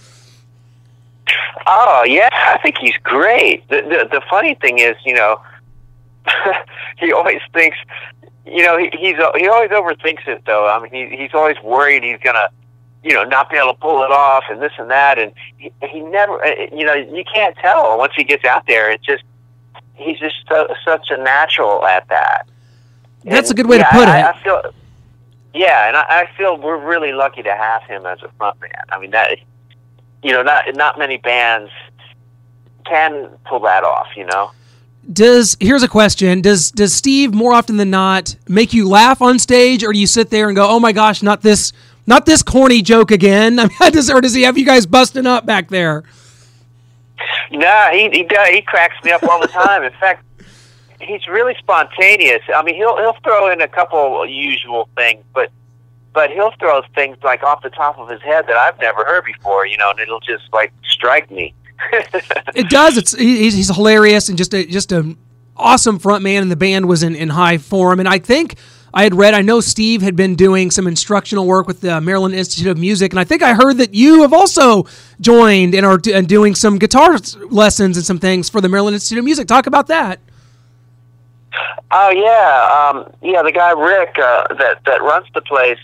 Oh 1.67 2.03
yeah, 2.07 2.29
I 2.31 2.59
think 2.61 2.77
he's 2.79 2.97
great. 3.03 3.67
The 3.69 3.81
the, 3.81 4.19
the 4.19 4.21
funny 4.29 4.55
thing 4.55 4.79
is, 4.79 4.95
you 5.05 5.13
know, 5.13 5.41
he 6.99 7.11
always 7.11 7.39
thinks, 7.53 7.77
you 8.45 8.63
know, 8.63 8.77
he, 8.77 8.89
he's 8.97 9.15
he 9.37 9.47
always 9.47 9.69
overthinks 9.71 10.27
it 10.27 10.43
though. 10.45 10.67
I 10.67 10.81
mean, 10.81 10.91
he, 10.91 11.15
he's 11.15 11.33
always 11.33 11.57
worried 11.63 12.03
he's 12.03 12.19
gonna, 12.23 12.49
you 13.03 13.13
know, 13.13 13.23
not 13.23 13.49
be 13.49 13.57
able 13.57 13.73
to 13.73 13.79
pull 13.79 14.03
it 14.03 14.11
off 14.11 14.43
and 14.49 14.61
this 14.61 14.73
and 14.77 14.89
that, 14.91 15.19
and 15.19 15.31
he, 15.57 15.71
he 15.89 16.01
never, 16.01 16.43
uh, 16.43 16.67
you 16.73 16.85
know, 16.85 16.93
you 16.93 17.23
can't 17.33 17.55
tell 17.57 17.97
once 17.97 18.13
he 18.15 18.23
gets 18.23 18.45
out 18.45 18.65
there. 18.67 18.91
It's 18.91 19.05
just 19.05 19.23
he's 19.95 20.19
just 20.19 20.35
so, 20.49 20.67
such 20.83 21.07
a 21.09 21.17
natural 21.17 21.85
at 21.85 22.07
that. 22.09 22.47
That's 23.23 23.49
And, 23.49 23.59
a 23.59 23.61
good 23.61 23.69
way 23.69 23.77
to 23.77 23.85
put 23.91 24.07
I, 24.07 24.19
it. 24.19 24.25
I 24.25 24.43
feel, 24.43 24.61
yeah, 25.53 25.87
and 25.87 25.97
I, 25.97 26.21
I 26.21 26.29
feel 26.37 26.57
we're 26.57 26.77
really 26.77 27.11
lucky 27.11 27.43
to 27.43 27.53
have 27.55 27.83
him 27.83 28.05
as 28.05 28.19
a 28.23 28.29
frontman. 28.39 28.71
I 28.91 28.99
mean 28.99 29.11
that, 29.11 29.37
you 30.23 30.31
know, 30.31 30.41
not 30.41 30.65
not 30.75 30.97
many 30.97 31.17
bands 31.17 31.71
can 32.85 33.29
pull 33.45 33.59
that 33.61 33.83
off. 33.83 34.07
You 34.15 34.25
know. 34.25 34.51
Does 35.11 35.57
here's 35.59 35.83
a 35.83 35.87
question: 35.87 36.41
Does 36.41 36.71
does 36.71 36.93
Steve 36.93 37.33
more 37.33 37.53
often 37.53 37.77
than 37.77 37.89
not 37.89 38.35
make 38.47 38.73
you 38.73 38.87
laugh 38.87 39.21
on 39.21 39.39
stage, 39.39 39.83
or 39.83 39.93
do 39.93 39.99
you 39.99 40.07
sit 40.07 40.29
there 40.29 40.47
and 40.47 40.55
go, 40.55 40.67
"Oh 40.67 40.79
my 40.79 40.91
gosh, 40.91 41.21
not 41.23 41.41
this, 41.41 41.73
not 42.07 42.25
this 42.25 42.43
corny 42.43 42.81
joke 42.81 43.11
again"? 43.11 43.59
I 43.59 43.63
mean, 43.65 43.91
does 43.91 44.09
or 44.09 44.21
does 44.21 44.33
he 44.33 44.43
have 44.43 44.57
you 44.57 44.65
guys 44.65 44.85
busting 44.85 45.25
up 45.27 45.45
back 45.45 45.69
there? 45.69 46.03
No, 47.51 47.89
he 47.91 48.09
he 48.11 48.23
does, 48.23 48.47
he 48.49 48.61
cracks 48.61 48.95
me 49.03 49.11
up 49.11 49.23
all 49.23 49.39
the 49.41 49.47
time. 49.47 49.83
In 49.83 49.91
fact, 49.99 50.23
he's 51.01 51.27
really 51.27 51.55
spontaneous. 51.59 52.41
I 52.53 52.63
mean, 52.63 52.75
he'll 52.75 52.97
he'll 52.97 53.17
throw 53.23 53.51
in 53.51 53.61
a 53.61 53.67
couple 53.67 54.25
usual 54.27 54.89
things, 54.95 55.23
but 55.33 55.51
but 56.13 56.31
he'll 56.31 56.51
throw 56.59 56.81
things 56.95 57.17
like 57.23 57.43
off 57.43 57.63
the 57.63 57.69
top 57.69 57.97
of 57.97 58.09
his 58.09 58.21
head 58.21 58.45
that 58.47 58.57
I've 58.57 58.79
never 58.79 59.05
heard 59.05 59.25
before. 59.25 59.65
You 59.65 59.77
know, 59.77 59.91
and 59.91 59.99
it'll 59.99 60.19
just 60.19 60.43
like 60.53 60.73
strike 60.83 61.29
me. 61.31 61.53
It 62.53 62.69
does. 62.69 62.97
It's 62.97 63.17
he's, 63.17 63.53
he's 63.53 63.73
hilarious 63.73 64.29
and 64.29 64.37
just 64.37 64.53
a 64.53 64.65
just 64.65 64.91
a 64.91 65.15
awesome 65.55 65.99
front 65.99 66.23
man, 66.23 66.41
and 66.41 66.51
the 66.51 66.55
band 66.55 66.87
was 66.87 67.03
in, 67.03 67.15
in 67.15 67.29
high 67.29 67.57
form. 67.57 67.99
And 67.99 68.09
I 68.09 68.19
think 68.19 68.55
I 68.93 69.03
had 69.03 69.15
read, 69.15 69.33
I 69.33 69.41
know 69.41 69.61
Steve 69.61 70.01
had 70.01 70.15
been 70.15 70.35
doing 70.35 70.69
some 70.69 70.85
instructional 70.85 71.45
work 71.45 71.67
with 71.67 71.81
the 71.81 72.01
Maryland 72.01 72.35
Institute 72.35 72.67
of 72.67 72.77
Music, 72.77 73.13
and 73.13 73.19
I 73.19 73.23
think 73.23 73.41
I 73.41 73.53
heard 73.53 73.77
that 73.77 73.93
you 73.93 74.21
have 74.21 74.33
also 74.33 74.85
joined 75.21 75.73
and 75.75 75.85
are 75.85 75.99
and 76.13 76.27
doing 76.27 76.55
some 76.55 76.77
guitar 76.77 77.17
lessons 77.49 77.95
and 77.95 78.05
some 78.05 78.19
things 78.19 78.49
for 78.49 78.59
the 78.59 78.69
Maryland 78.69 78.95
Institute 78.95 79.19
of 79.19 79.25
Music. 79.25 79.47
Talk 79.47 79.67
about 79.67 79.87
that. 79.87 80.19
Oh 81.91 82.09
yeah, 82.09 82.89
um, 82.89 83.13
yeah. 83.21 83.41
The 83.43 83.51
guy 83.51 83.71
Rick 83.71 84.17
uh, 84.17 84.53
that 84.55 84.79
that 84.85 85.01
runs 85.01 85.27
the 85.33 85.41
place, 85.41 85.79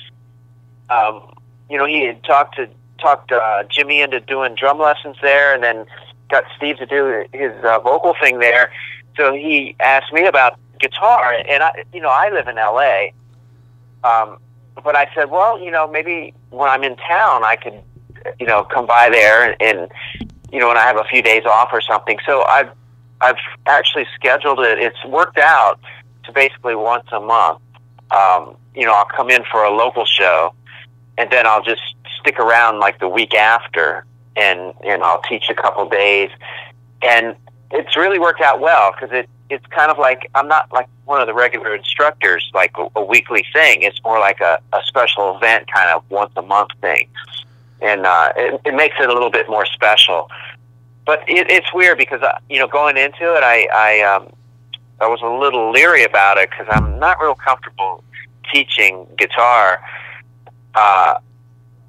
um, 0.89 1.33
you 1.69 1.77
know, 1.77 1.86
he 1.86 2.05
had 2.05 2.24
talked 2.24 2.55
to 2.55 2.69
talked 3.00 3.31
uh, 3.31 3.63
Jimmy 3.69 4.01
into 4.01 4.19
doing 4.19 4.55
drum 4.55 4.79
lessons 4.79 5.17
there, 5.21 5.53
and 5.53 5.63
then 5.63 5.86
got 6.29 6.45
Steve 6.55 6.77
to 6.77 6.86
do 6.86 7.25
his 7.33 7.51
uh, 7.63 7.79
vocal 7.79 8.15
thing 8.21 8.39
there. 8.39 8.71
So 9.17 9.33
he 9.33 9.75
asked 9.79 10.13
me 10.13 10.25
about 10.25 10.57
guitar, 10.79 11.33
and 11.47 11.63
I, 11.63 11.83
you 11.93 12.01
know, 12.01 12.09
I 12.09 12.29
live 12.29 12.47
in 12.47 12.57
L.A. 12.57 13.13
Um, 14.03 14.38
but 14.83 14.95
I 14.95 15.09
said, 15.15 15.31
well, 15.31 15.59
you 15.59 15.71
know, 15.71 15.88
maybe 15.88 16.33
when 16.50 16.69
I'm 16.69 16.83
in 16.83 16.95
town, 16.97 17.43
I 17.43 17.55
could, 17.55 17.81
you 18.39 18.45
know, 18.45 18.63
come 18.63 18.86
by 18.86 19.09
there 19.09 19.51
and, 19.51 19.62
and 19.62 19.91
you 20.51 20.59
know, 20.59 20.67
when 20.67 20.77
I 20.77 20.83
have 20.83 20.97
a 20.97 21.03
few 21.03 21.21
days 21.21 21.45
off 21.45 21.69
or 21.74 21.81
something. 21.81 22.19
So 22.25 22.43
I've 22.43 22.69
I've 23.21 23.38
actually 23.65 24.05
scheduled 24.15 24.59
it. 24.59 24.79
It's 24.79 25.03
worked 25.05 25.38
out 25.38 25.79
to 26.25 26.31
basically 26.31 26.75
once 26.75 27.07
a 27.12 27.19
month. 27.19 27.62
Um, 28.12 28.55
you 28.75 28.86
know, 28.86 28.93
I'll 28.93 29.05
come 29.05 29.29
in 29.29 29.43
for 29.51 29.63
a 29.63 29.71
local 29.71 30.05
show, 30.05 30.53
and 31.17 31.29
then 31.31 31.47
I'll 31.47 31.63
just 31.63 31.81
stick 32.19 32.39
around 32.39 32.79
like 32.79 33.00
the 33.00 33.09
week 33.09 33.33
after, 33.33 34.05
and 34.36 34.74
and 34.86 35.03
I'll 35.03 35.21
teach 35.24 35.50
a 35.50 35.55
couple 35.55 35.88
days, 35.89 36.29
and 37.01 37.36
it's 37.71 37.97
really 37.97 38.19
worked 38.19 38.41
out 38.41 38.59
well 38.59 38.91
because 38.91 39.09
it 39.12 39.29
it's 39.50 39.65
kind 39.67 39.89
of 39.89 39.97
like 39.97 40.29
I'm 40.36 40.47
not 40.47 40.71
like 40.71 40.88
one 41.05 41.21
of 41.21 41.27
the 41.27 41.33
regular 41.33 41.75
instructors, 41.75 42.50
like 42.53 42.71
a, 42.77 42.88
a 42.95 43.03
weekly 43.03 43.45
thing. 43.53 43.81
It's 43.81 44.01
more 44.03 44.19
like 44.19 44.41
a, 44.41 44.59
a 44.74 44.81
special 44.86 45.36
event, 45.38 45.71
kind 45.71 45.89
of 45.89 46.03
once 46.09 46.31
a 46.36 46.41
month 46.41 46.71
thing, 46.81 47.09
and 47.81 48.05
uh, 48.05 48.33
it, 48.36 48.62
it 48.65 48.75
makes 48.75 48.95
it 49.00 49.09
a 49.09 49.13
little 49.13 49.31
bit 49.31 49.50
more 49.50 49.65
special 49.65 50.29
but 51.07 51.23
it, 51.27 51.49
it's 51.49 51.73
weird 51.73 51.97
because 51.97 52.21
uh, 52.21 52.37
you 52.49 52.59
know 52.59 52.67
going 52.67 52.97
into 52.97 53.33
it, 53.33 53.43
I 53.43 53.67
I 53.73 54.01
um, 54.01 54.29
I 54.99 55.07
was 55.07 55.21
a 55.23 55.27
little 55.27 55.71
leery 55.71 56.03
about 56.03 56.37
it 56.37 56.51
because 56.51 56.67
I'm 56.69 56.99
not 56.99 57.19
real 57.19 57.33
comfortable 57.33 58.03
teaching 58.53 59.07
guitar. 59.17 59.81
Uh, 60.75 61.15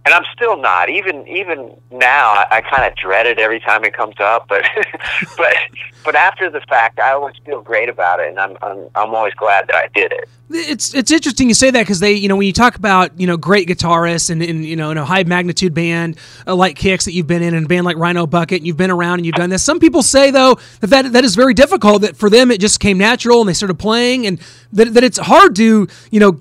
and 0.09 0.15
I'm 0.15 0.25
still 0.33 0.57
not. 0.57 0.88
Even 0.88 1.29
even 1.29 1.79
now, 1.91 2.31
I, 2.31 2.47
I 2.50 2.61
kind 2.62 2.91
of 2.91 2.97
dread 2.97 3.27
it 3.27 3.38
every 3.38 3.61
time 3.61 3.85
it 3.85 3.93
comes 3.93 4.15
up. 4.19 4.49
But 4.49 4.65
but 5.37 5.55
but 6.03 6.15
after 6.15 6.49
the 6.49 6.62
fact, 6.62 6.99
I 6.99 7.12
always 7.12 7.35
feel 7.45 7.61
great 7.61 7.91
about 7.91 8.19
it, 8.19 8.29
and 8.29 8.41
I'm 8.41 8.57
I'm, 8.62 8.88
I'm 8.95 9.15
always 9.15 9.35
glad 9.35 9.67
that 9.69 9.77
I 9.77 9.88
did 9.93 10.12
it. 10.12 10.27
It's 10.49 10.95
it's 10.95 11.11
interesting 11.11 11.49
you 11.49 11.55
say 11.55 11.71
that 11.71 11.83
because 11.83 12.00
they 12.00 12.15
you 12.15 12.27
know 12.27 12.37
when 12.37 12.47
you 12.47 12.55
talk 12.55 12.77
about 12.77 13.21
you 13.21 13.27
know 13.27 13.37
great 13.37 13.69
guitarists 13.69 14.31
and, 14.31 14.43
and 14.43 14.65
you 14.65 14.77
know 14.77 14.91
in 14.91 14.97
a 14.97 15.05
high 15.05 15.25
magnitude 15.25 15.75
band 15.75 16.17
uh, 16.47 16.55
like 16.55 16.79
Kix 16.79 17.05
that 17.05 17.12
you've 17.12 17.27
been 17.27 17.43
in 17.43 17.53
and 17.53 17.67
a 17.67 17.69
band 17.69 17.85
like 17.85 17.99
Rhino 17.99 18.27
Bucket 18.27 18.61
and 18.61 18.67
you've 18.67 18.79
been 18.79 18.91
around 18.91 19.19
and 19.19 19.27
you've 19.27 19.35
done 19.35 19.50
this. 19.50 19.62
Some 19.62 19.79
people 19.79 20.03
say 20.03 20.31
though 20.31 20.55
that 20.81 20.87
that, 20.87 21.12
that 21.12 21.25
is 21.25 21.37
very 21.37 21.53
difficult. 21.53 22.00
That 22.00 22.17
for 22.17 22.31
them 22.31 22.50
it 22.50 22.62
just 22.62 22.81
came 22.81 22.97
natural 22.97 23.41
and 23.41 23.49
they 23.49 23.53
started 23.53 23.79
playing 23.79 24.27
and 24.27 24.41
that, 24.73 24.95
that 24.95 25.05
it's 25.05 25.19
hard 25.19 25.55
to 25.57 25.87
you 26.11 26.21
know 26.21 26.41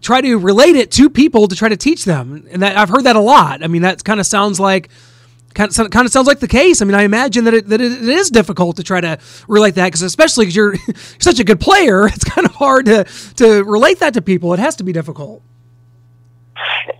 try 0.00 0.20
to 0.20 0.36
relate 0.36 0.76
it 0.76 0.90
to 0.92 1.10
people 1.10 1.48
to 1.48 1.56
try 1.56 1.68
to 1.68 1.76
teach 1.76 2.04
them. 2.04 2.46
And 2.50 2.62
that 2.62 2.76
I've 2.76 2.88
heard 2.88 3.04
that 3.04 3.16
a 3.16 3.20
lot. 3.20 3.62
I 3.62 3.66
mean, 3.66 3.82
that 3.82 4.04
kind 4.04 4.20
of 4.20 4.26
sounds 4.26 4.58
like 4.58 4.88
kind 5.54 5.70
of, 5.76 5.90
kind 5.90 6.06
of 6.06 6.12
sounds 6.12 6.26
like 6.26 6.40
the 6.40 6.48
case. 6.48 6.80
I 6.80 6.84
mean, 6.84 6.94
I 6.94 7.02
imagine 7.02 7.44
that 7.44 7.54
it, 7.54 7.68
that 7.68 7.80
it 7.80 8.08
is 8.08 8.30
difficult 8.30 8.76
to 8.76 8.82
try 8.82 9.00
to 9.00 9.18
relate 9.48 9.74
that 9.74 9.86
because 9.86 10.02
especially 10.02 10.46
because 10.46 10.56
you're 10.56 10.74
such 11.18 11.40
a 11.40 11.44
good 11.44 11.60
player, 11.60 12.06
it's 12.06 12.24
kind 12.24 12.46
of 12.46 12.54
hard 12.54 12.86
to 12.86 13.04
to 13.36 13.64
relate 13.64 13.98
that 14.00 14.14
to 14.14 14.22
people. 14.22 14.52
It 14.54 14.60
has 14.60 14.76
to 14.76 14.84
be 14.84 14.92
difficult. 14.92 15.42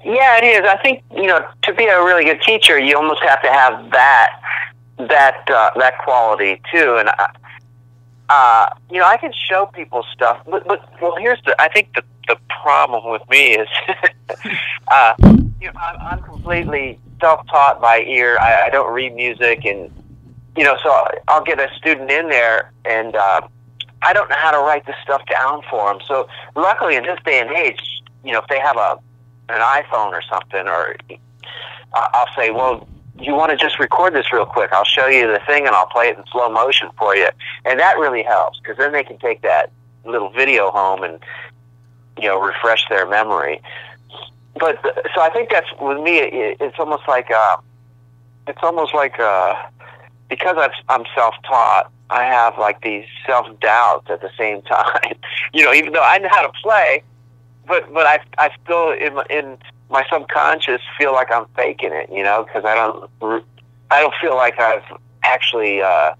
Yeah, 0.04 0.38
it 0.38 0.44
is. 0.44 0.68
I 0.68 0.76
think 0.82 1.02
you 1.14 1.26
know 1.26 1.46
to 1.62 1.74
be 1.74 1.84
a 1.86 2.02
really 2.02 2.24
good 2.24 2.40
teacher, 2.42 2.78
you 2.78 2.96
almost 2.96 3.22
have 3.22 3.42
to 3.42 3.52
have 3.52 3.90
that 3.90 4.40
that 4.98 5.50
uh, 5.50 5.70
that 5.78 5.98
quality 6.04 6.60
too. 6.72 6.96
And 6.98 7.08
I, 7.08 7.30
uh, 8.28 8.70
you 8.90 8.98
know, 8.98 9.06
I 9.06 9.16
can 9.16 9.32
show 9.32 9.66
people 9.66 10.04
stuff, 10.12 10.40
but, 10.46 10.66
but 10.66 10.86
well, 11.00 11.16
here's 11.18 11.40
the. 11.44 11.60
I 11.60 11.68
think 11.68 11.94
the 11.94 12.02
the 12.26 12.36
problem 12.62 13.10
with 13.10 13.22
me 13.30 13.56
is, 13.56 13.68
uh, 14.88 15.14
you 15.18 15.66
know, 15.66 15.72
I'm, 15.80 16.00
I'm 16.00 16.22
completely 16.22 16.98
self-taught 17.20 17.80
by 17.80 18.00
ear. 18.02 18.36
I, 18.38 18.66
I 18.66 18.70
don't 18.70 18.92
read 18.92 19.14
music, 19.14 19.64
and 19.64 19.90
you 20.56 20.64
know, 20.64 20.76
so 20.82 21.06
I'll 21.28 21.44
get 21.44 21.58
a 21.58 21.72
student 21.76 22.10
in 22.10 22.28
there, 22.28 22.72
and 22.84 23.16
uh, 23.16 23.40
I 24.02 24.12
don't 24.12 24.28
know 24.28 24.36
how 24.36 24.50
to 24.50 24.58
write 24.58 24.84
this 24.86 24.96
stuff 25.02 25.22
down 25.30 25.62
for 25.70 25.90
them. 25.90 26.02
So 26.06 26.28
luckily, 26.54 26.96
in 26.96 27.04
this 27.04 27.18
day 27.24 27.40
and 27.40 27.50
age, 27.50 27.80
you 28.24 28.32
know, 28.32 28.40
if 28.40 28.46
they 28.48 28.60
have 28.60 28.76
a 28.76 28.98
an 29.48 29.60
iPhone 29.60 30.12
or 30.12 30.22
something, 30.30 30.68
or 30.68 30.96
uh, 31.94 32.08
I'll 32.12 32.28
say, 32.36 32.50
well, 32.50 32.86
you 33.20 33.34
want 33.34 33.50
to 33.50 33.56
just 33.56 33.78
record 33.78 34.14
this 34.14 34.32
real 34.32 34.46
quick? 34.46 34.72
I'll 34.72 34.84
show 34.84 35.06
you 35.06 35.26
the 35.26 35.40
thing, 35.46 35.66
and 35.66 35.74
I'll 35.74 35.86
play 35.86 36.08
it 36.08 36.18
in 36.18 36.24
slow 36.30 36.48
motion 36.48 36.88
for 36.98 37.16
you, 37.16 37.28
and 37.64 37.78
that 37.80 37.98
really 37.98 38.22
helps 38.22 38.58
because 38.60 38.76
then 38.76 38.92
they 38.92 39.04
can 39.04 39.18
take 39.18 39.42
that 39.42 39.70
little 40.04 40.30
video 40.30 40.70
home 40.70 41.02
and 41.02 41.18
you 42.18 42.28
know 42.28 42.40
refresh 42.40 42.88
their 42.88 43.06
memory. 43.06 43.60
But 44.58 44.80
so 45.14 45.20
I 45.20 45.30
think 45.30 45.50
that's 45.50 45.68
with 45.80 46.00
me. 46.00 46.18
It, 46.18 46.56
it's 46.60 46.78
almost 46.78 47.02
like 47.08 47.30
uh, 47.30 47.56
it's 48.46 48.60
almost 48.62 48.94
like 48.94 49.18
uh, 49.18 49.54
because 50.28 50.56
I've, 50.56 50.72
I'm 50.88 51.04
self-taught. 51.14 51.90
I 52.10 52.24
have 52.24 52.56
like 52.58 52.80
these 52.80 53.04
self-doubts 53.26 54.08
at 54.10 54.20
the 54.20 54.30
same 54.38 54.62
time. 54.70 55.14
you 55.52 55.64
know, 55.64 55.72
even 55.72 55.92
though 55.92 56.02
I 56.02 56.18
know 56.18 56.28
how 56.30 56.42
to 56.42 56.52
play, 56.62 57.02
but 57.66 57.92
but 57.92 58.06
I 58.06 58.20
I 58.38 58.50
still 58.64 58.92
in 58.92 59.18
in 59.30 59.58
my 59.90 60.04
subconscious 60.10 60.80
feel 60.96 61.12
like 61.12 61.32
I'm 61.32 61.46
faking 61.56 61.92
it. 61.92 62.10
You 62.10 62.22
know, 62.22 62.44
because 62.44 62.64
I 62.64 62.74
don't 62.74 63.44
I 63.90 64.00
don't 64.00 64.14
feel 64.20 64.36
like 64.36 64.58
I've 64.58 64.84
actually. 65.22 65.82
Uh, 65.82 66.14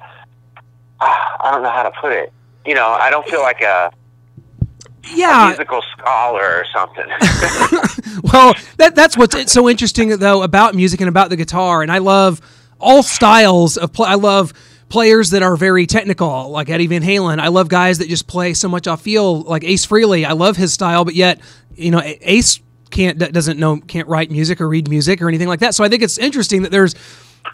I 1.01 1.51
don't 1.53 1.63
know 1.63 1.71
how 1.71 1.85
to 1.85 1.93
put 2.01 2.13
it. 2.13 2.33
You 2.67 2.75
know, 2.75 2.89
I 2.89 3.11
don't 3.11 3.27
feel 3.29 3.41
like 3.41 3.61
a 3.61 3.93
yeah. 5.15 5.45
a 5.45 5.49
musical 5.49 5.83
scholar 5.97 6.43
or 6.43 6.65
something. 6.73 7.07
well, 8.33 8.55
that 8.77 8.95
that's 8.95 9.17
what's 9.17 9.51
so 9.53 9.69
interesting 9.69 10.11
though 10.19 10.43
about 10.43 10.75
music 10.75 11.01
and 11.01 11.09
about 11.09 11.31
the 11.31 11.37
guitar, 11.37 11.83
and 11.83 11.91
I 11.91 11.99
love 11.99 12.41
all 12.81 13.03
styles 13.03 13.77
of 13.77 13.93
play. 13.93 14.09
I 14.09 14.15
love 14.15 14.53
players 14.89 15.31
that 15.31 15.43
are 15.43 15.57
very 15.57 15.87
technical, 15.87 16.51
like 16.51 16.71
Eddie 16.71 16.87
Van 16.87 17.03
Halen. 17.03 17.39
I 17.39 17.49
love 17.49 17.69
guys 17.69 17.99
that 17.99 18.09
just 18.09 18.27
play 18.27 18.55
so 18.55 18.69
much 18.69 18.87
off 18.87 19.03
feel, 19.03 19.43
like 19.43 19.65
Ace 19.65 19.87
Frehley. 19.87 20.25
I 20.25 20.33
love 20.33 20.57
his 20.57 20.73
style, 20.73 21.05
but 21.05 21.15
yet, 21.15 21.41
you 21.75 21.91
know, 21.91 22.01
Ace 22.05 22.61
can't 22.91 23.19
doesn't 23.19 23.59
know 23.59 23.79
can't 23.81 24.09
write 24.09 24.31
music 24.31 24.61
or 24.61 24.69
read 24.69 24.89
music 24.89 25.23
or 25.23 25.29
anything 25.29 25.49
like 25.49 25.61
that. 25.61 25.75
So 25.75 25.85
I 25.85 25.89
think 25.89 26.03
it's 26.03 26.19
interesting 26.19 26.63
that 26.63 26.71
there's 26.71 26.95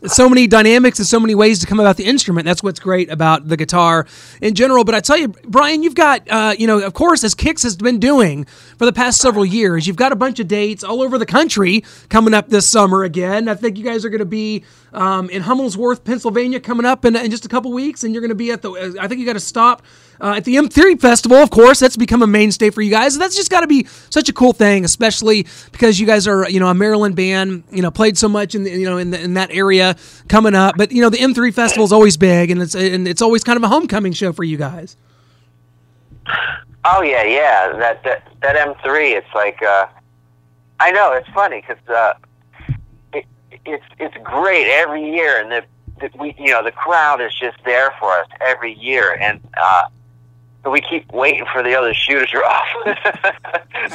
so 0.07 0.29
many 0.29 0.47
dynamics 0.47 0.99
and 0.99 1.07
so 1.07 1.21
many 1.21 1.35
ways 1.35 1.61
to 1.61 1.67
come 1.67 1.81
about 1.81 1.97
the 1.97 2.05
instrument. 2.05 2.45
That's 2.45 2.63
what's 2.63 2.81
great 2.81 3.11
about 3.11 3.49
the 3.49 3.57
guitar 3.57 4.07
in 4.41 4.55
general. 4.55 4.85
But 4.85 4.95
I 4.95 5.01
tell 5.01 5.17
you, 5.17 5.29
Brian, 5.47 5.83
you've 5.83 5.95
got, 5.95 6.29
uh, 6.29 6.55
you 6.59 6.67
know, 6.67 6.81
of 6.81 6.95
course, 6.95 7.25
as 7.25 7.35
Kix 7.35 7.63
has 7.63 7.77
been 7.77 7.99
doing 7.99 8.45
for 8.45 8.87
the 8.87 8.93
past 8.93 9.21
several 9.21 9.45
years, 9.45 9.87
you've 9.87 9.97
got 9.97 10.13
a 10.13 10.17
bunch 10.17 10.41
of 10.41 10.49
dates 10.49 10.85
all 10.85 11.03
over 11.03 11.19
the 11.19 11.27
country 11.27 11.85
coming 12.09 12.35
up 12.35 12.49
this 12.49 12.69
summer 12.69 13.05
again. 13.05 13.49
I 13.49 13.55
think 13.55 13.79
you 13.79 13.85
guys 13.85 14.05
are 14.05 14.11
going 14.11 14.19
to 14.19 14.25
be 14.25 14.65
um, 14.93 15.31
in 15.31 15.43
Hummels 15.43 15.77
Wharf, 15.77 16.05
Pennsylvania, 16.05 16.61
coming 16.61 16.87
up 16.87 17.05
in, 17.05 17.17
in 17.17 17.31
just 17.31 17.45
a 17.45 17.49
couple 17.49 17.73
weeks, 17.73 18.05
and 18.05 18.15
you're 18.15 18.23
going 18.23 18.29
to 18.31 18.35
be 18.35 18.51
at 18.51 18.63
the. 18.63 18.97
I 19.01 19.09
think 19.09 19.21
you 19.21 19.27
got 19.27 19.35
to 19.35 19.41
stop 19.41 19.83
uh, 20.21 20.35
at 20.37 20.45
the 20.45 20.57
M3 20.57 21.01
Festival, 21.01 21.39
of 21.39 21.51
course, 21.51 21.81
that's 21.81 21.97
become 21.97 22.23
a 22.23 22.27
mainstay 22.27 22.71
for 22.71 22.83
you 22.83 22.91
guys. 22.91 23.19
That's 23.19 23.37
just 23.37 23.51
got 23.51 23.61
to 23.61 23.67
be 23.67 23.87
such 24.11 24.29
a 24.29 24.33
cool 24.33 24.53
thing, 24.53 24.85
especially 24.85 25.47
because 25.73 25.99
you 25.99 26.07
guys 26.07 26.27
are, 26.27 26.49
you 26.49 26.61
know, 26.61 26.69
a 26.69 26.75
Maryland 26.75 27.17
band. 27.17 27.65
You 27.71 27.83
know, 27.83 27.91
played 27.91 28.17
so 28.17 28.29
much 28.29 28.55
in 28.55 28.65
the, 28.65 28.71
you 28.71 28.89
know 28.89 28.99
in, 28.99 29.11
the, 29.11 29.21
in 29.21 29.35
that 29.35 29.51
area 29.51 29.97
coming 30.29 30.55
up. 30.55 30.77
But 30.77 30.93
you 30.93 31.03
know, 31.03 31.11
the 31.11 31.19
M3 31.19 31.53
Festival 31.53 31.85
is 31.85 31.93
always 31.93 32.17
big, 32.17 32.51
and 32.51 32.63
it's 32.63 32.75
and 32.75 33.07
it's 33.09 33.23
always 33.23 33.45
kind 33.45 33.57
of 33.57 33.63
a 33.63 33.69
homecoming 33.69 34.13
show 34.13 34.33
for 34.33 34.45
you 34.45 34.57
guys. 34.57 34.97
Oh 36.85 37.03
yeah, 37.03 37.25
yeah. 37.25 37.73
That 37.79 38.03
that 38.05 38.29
that 38.43 38.57
M3, 38.57 39.17
it's 39.17 39.35
like 39.35 39.63
uh, 39.63 39.87
I 40.81 40.91
know 40.91 41.13
it's 41.13 41.29
funny 41.31 41.63
because 41.67 41.89
uh, 41.89 42.15
it, 43.13 43.25
it's 43.65 43.85
it's 43.99 44.17
great 44.23 44.69
every 44.69 45.03
year, 45.03 45.41
and 45.41 45.51
the, 45.51 45.65
the 46.01 46.11
we 46.19 46.35
you 46.39 46.53
know 46.53 46.63
the 46.63 46.73
crowd 46.73 47.21
is 47.21 47.33
just 47.35 47.57
there 47.65 47.93
for 47.99 48.11
us 48.13 48.29
every 48.41 48.75
year, 48.75 49.17
and 49.21 49.41
uh, 49.61 49.85
we 50.71 50.81
keep 50.81 51.11
waiting 51.13 51.45
for 51.53 51.63
the 51.63 51.75
other 51.75 51.95
shoe 51.95 52.21
to 52.21 52.27
drop. 52.27 52.65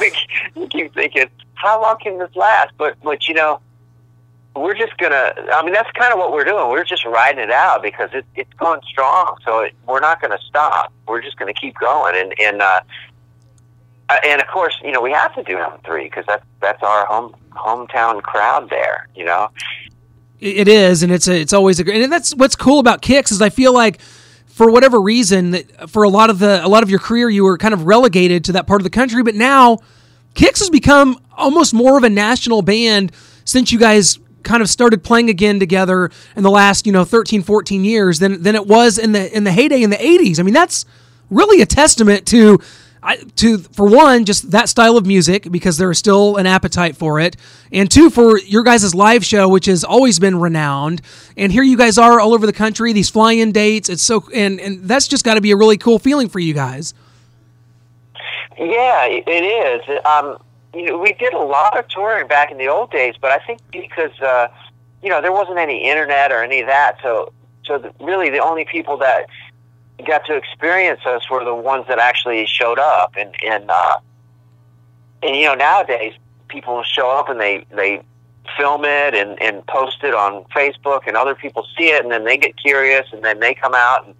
we 0.56 0.68
keep 0.68 0.94
thinking, 0.94 1.28
how 1.54 1.80
long 1.80 1.98
can 1.98 2.18
this 2.18 2.34
last? 2.34 2.72
But 2.78 2.96
but 3.02 3.28
you 3.28 3.34
know, 3.34 3.60
we're 4.54 4.74
just 4.74 4.96
gonna. 4.98 5.32
I 5.52 5.62
mean, 5.64 5.72
that's 5.72 5.90
kind 5.92 6.12
of 6.12 6.18
what 6.18 6.32
we're 6.32 6.44
doing. 6.44 6.68
We're 6.70 6.84
just 6.84 7.04
riding 7.04 7.42
it 7.42 7.50
out 7.50 7.82
because 7.82 8.10
it, 8.12 8.24
it's 8.34 8.52
going 8.54 8.80
strong. 8.88 9.36
So 9.44 9.60
it, 9.60 9.74
we're 9.86 10.00
not 10.00 10.20
going 10.20 10.32
to 10.32 10.44
stop. 10.44 10.92
We're 11.06 11.22
just 11.22 11.38
going 11.38 11.52
to 11.52 11.60
keep 11.60 11.76
going. 11.78 12.14
And 12.16 12.34
and 12.40 12.62
uh, 12.62 12.80
uh, 14.08 14.16
and 14.24 14.40
of 14.40 14.48
course, 14.48 14.78
you 14.82 14.92
know, 14.92 15.00
we 15.00 15.12
have 15.12 15.34
to 15.36 15.42
do 15.42 15.58
M 15.58 15.72
three 15.84 16.04
because 16.04 16.24
that's 16.26 16.44
that's 16.60 16.82
our 16.82 17.06
home 17.06 17.34
hometown 17.50 18.22
crowd 18.22 18.70
there. 18.70 19.08
You 19.14 19.24
know. 19.24 19.50
It 20.40 20.68
is, 20.68 21.02
and 21.02 21.12
it's 21.12 21.28
a, 21.28 21.38
it's 21.38 21.52
always 21.52 21.78
a 21.80 21.84
great, 21.84 22.02
and 22.02 22.10
that's 22.10 22.34
what's 22.34 22.56
cool 22.56 22.78
about 22.78 23.02
Kix 23.02 23.30
is 23.30 23.42
I 23.42 23.50
feel 23.50 23.74
like 23.74 24.00
for 24.60 24.70
whatever 24.70 25.00
reason 25.00 25.54
for 25.88 26.02
a 26.02 26.08
lot 26.10 26.28
of 26.28 26.38
the 26.38 26.62
a 26.62 26.68
lot 26.68 26.82
of 26.82 26.90
your 26.90 26.98
career 26.98 27.30
you 27.30 27.44
were 27.44 27.56
kind 27.56 27.72
of 27.72 27.86
relegated 27.86 28.44
to 28.44 28.52
that 28.52 28.66
part 28.66 28.78
of 28.78 28.84
the 28.84 28.90
country. 28.90 29.22
But 29.22 29.34
now 29.34 29.78
Kix 30.34 30.58
has 30.58 30.68
become 30.68 31.18
almost 31.34 31.72
more 31.72 31.96
of 31.96 32.04
a 32.04 32.10
national 32.10 32.60
band 32.60 33.10
since 33.46 33.72
you 33.72 33.78
guys 33.78 34.18
kind 34.42 34.62
of 34.62 34.68
started 34.68 35.02
playing 35.02 35.30
again 35.30 35.58
together 35.58 36.10
in 36.36 36.42
the 36.42 36.50
last 36.50 36.84
you 36.84 36.92
know 36.92 37.06
13 37.06 37.42
14 37.42 37.86
years 37.86 38.18
than 38.18 38.42
than 38.42 38.54
it 38.54 38.66
was 38.66 38.98
in 38.98 39.12
the 39.12 39.34
in 39.34 39.44
the 39.44 39.52
heyday 39.52 39.82
in 39.82 39.88
the 39.88 39.96
80s 39.96 40.38
i 40.38 40.42
mean 40.42 40.52
that's 40.52 40.84
really 41.30 41.62
a 41.62 41.66
testament 41.66 42.26
to 42.26 42.58
I, 43.02 43.16
to 43.36 43.58
for 43.58 43.86
one, 43.86 44.24
just 44.24 44.50
that 44.50 44.68
style 44.68 44.96
of 44.96 45.06
music 45.06 45.50
because 45.50 45.78
there 45.78 45.90
is 45.90 45.98
still 45.98 46.36
an 46.36 46.46
appetite 46.46 46.96
for 46.96 47.18
it, 47.18 47.36
and 47.72 47.90
two 47.90 48.10
for 48.10 48.38
your 48.38 48.62
guys' 48.62 48.94
live 48.94 49.24
show, 49.24 49.48
which 49.48 49.66
has 49.66 49.84
always 49.84 50.18
been 50.18 50.38
renowned. 50.38 51.00
And 51.36 51.50
here 51.50 51.62
you 51.62 51.76
guys 51.76 51.96
are 51.96 52.20
all 52.20 52.34
over 52.34 52.46
the 52.46 52.52
country, 52.52 52.92
these 52.92 53.08
fly-in 53.08 53.52
dates. 53.52 53.88
It's 53.88 54.02
so 54.02 54.24
and 54.34 54.60
and 54.60 54.84
that's 54.84 55.08
just 55.08 55.24
got 55.24 55.34
to 55.34 55.40
be 55.40 55.50
a 55.50 55.56
really 55.56 55.78
cool 55.78 55.98
feeling 55.98 56.28
for 56.28 56.40
you 56.40 56.52
guys. 56.52 56.92
Yeah, 58.58 59.06
it 59.06 59.26
is. 59.26 60.00
Um, 60.04 60.36
you 60.74 60.86
know, 60.86 60.98
we 60.98 61.14
did 61.14 61.32
a 61.32 61.38
lot 61.38 61.78
of 61.78 61.88
touring 61.88 62.28
back 62.28 62.50
in 62.50 62.58
the 62.58 62.68
old 62.68 62.90
days, 62.90 63.14
but 63.20 63.30
I 63.30 63.38
think 63.38 63.60
because 63.72 64.18
uh, 64.20 64.48
you 65.02 65.08
know 65.08 65.22
there 65.22 65.32
wasn't 65.32 65.58
any 65.58 65.88
internet 65.88 66.30
or 66.30 66.42
any 66.42 66.60
of 66.60 66.66
that, 66.66 66.98
so 67.02 67.32
so 67.64 67.78
the, 67.78 67.92
really 68.00 68.28
the 68.28 68.40
only 68.40 68.66
people 68.66 68.96
that 68.98 69.26
got 70.00 70.24
to 70.26 70.34
experience 70.36 71.00
us 71.06 71.28
were 71.30 71.44
the 71.44 71.54
ones 71.54 71.86
that 71.88 71.98
actually 71.98 72.46
showed 72.46 72.78
up 72.78 73.14
and 73.16 73.34
and 73.44 73.70
uh 73.70 73.98
and 75.22 75.36
you 75.36 75.46
know 75.46 75.54
nowadays 75.54 76.14
people 76.48 76.82
show 76.82 77.10
up 77.10 77.28
and 77.28 77.40
they 77.40 77.64
they 77.70 78.02
film 78.56 78.84
it 78.84 79.14
and 79.14 79.40
and 79.42 79.66
post 79.66 80.02
it 80.02 80.14
on 80.14 80.44
Facebook 80.54 81.02
and 81.06 81.16
other 81.16 81.34
people 81.34 81.66
see 81.76 81.90
it 81.90 82.02
and 82.02 82.10
then 82.10 82.24
they 82.24 82.36
get 82.36 82.56
curious 82.56 83.06
and 83.12 83.24
then 83.24 83.40
they 83.40 83.54
come 83.54 83.74
out 83.74 84.06
and 84.06 84.14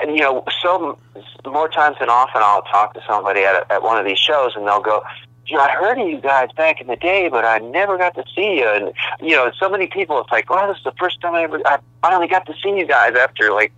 and 0.00 0.16
you 0.16 0.22
know 0.22 0.44
so 0.62 0.98
more 1.44 1.68
times 1.68 1.96
than 2.00 2.08
often 2.08 2.42
I'll 2.42 2.62
talk 2.62 2.94
to 2.94 3.02
somebody 3.06 3.44
at 3.44 3.54
a, 3.54 3.72
at 3.72 3.82
one 3.82 3.98
of 3.98 4.04
these 4.04 4.18
shows 4.18 4.52
and 4.56 4.66
they'll 4.66 4.80
go 4.80 5.02
you 5.48 5.56
know, 5.56 5.62
I 5.62 5.70
heard 5.70 5.98
of 5.98 6.08
you 6.08 6.20
guys 6.20 6.50
back 6.56 6.80
in 6.80 6.86
the 6.88 6.96
day, 6.96 7.28
but 7.28 7.44
I 7.44 7.58
never 7.58 7.96
got 7.96 8.14
to 8.16 8.24
see 8.34 8.58
you. 8.58 8.68
And 8.68 8.92
you 9.20 9.36
know, 9.36 9.50
so 9.58 9.68
many 9.68 9.86
people, 9.86 10.20
it's 10.20 10.30
like, 10.30 10.50
wow, 10.50 10.66
this 10.66 10.78
is 10.78 10.84
the 10.84 10.92
first 10.98 11.20
time 11.20 11.34
I 11.34 11.44
ever, 11.44 11.60
I 11.66 11.78
finally 12.02 12.26
got 12.26 12.46
to 12.46 12.54
see 12.62 12.76
you 12.76 12.86
guys 12.86 13.14
after 13.14 13.52
like, 13.52 13.72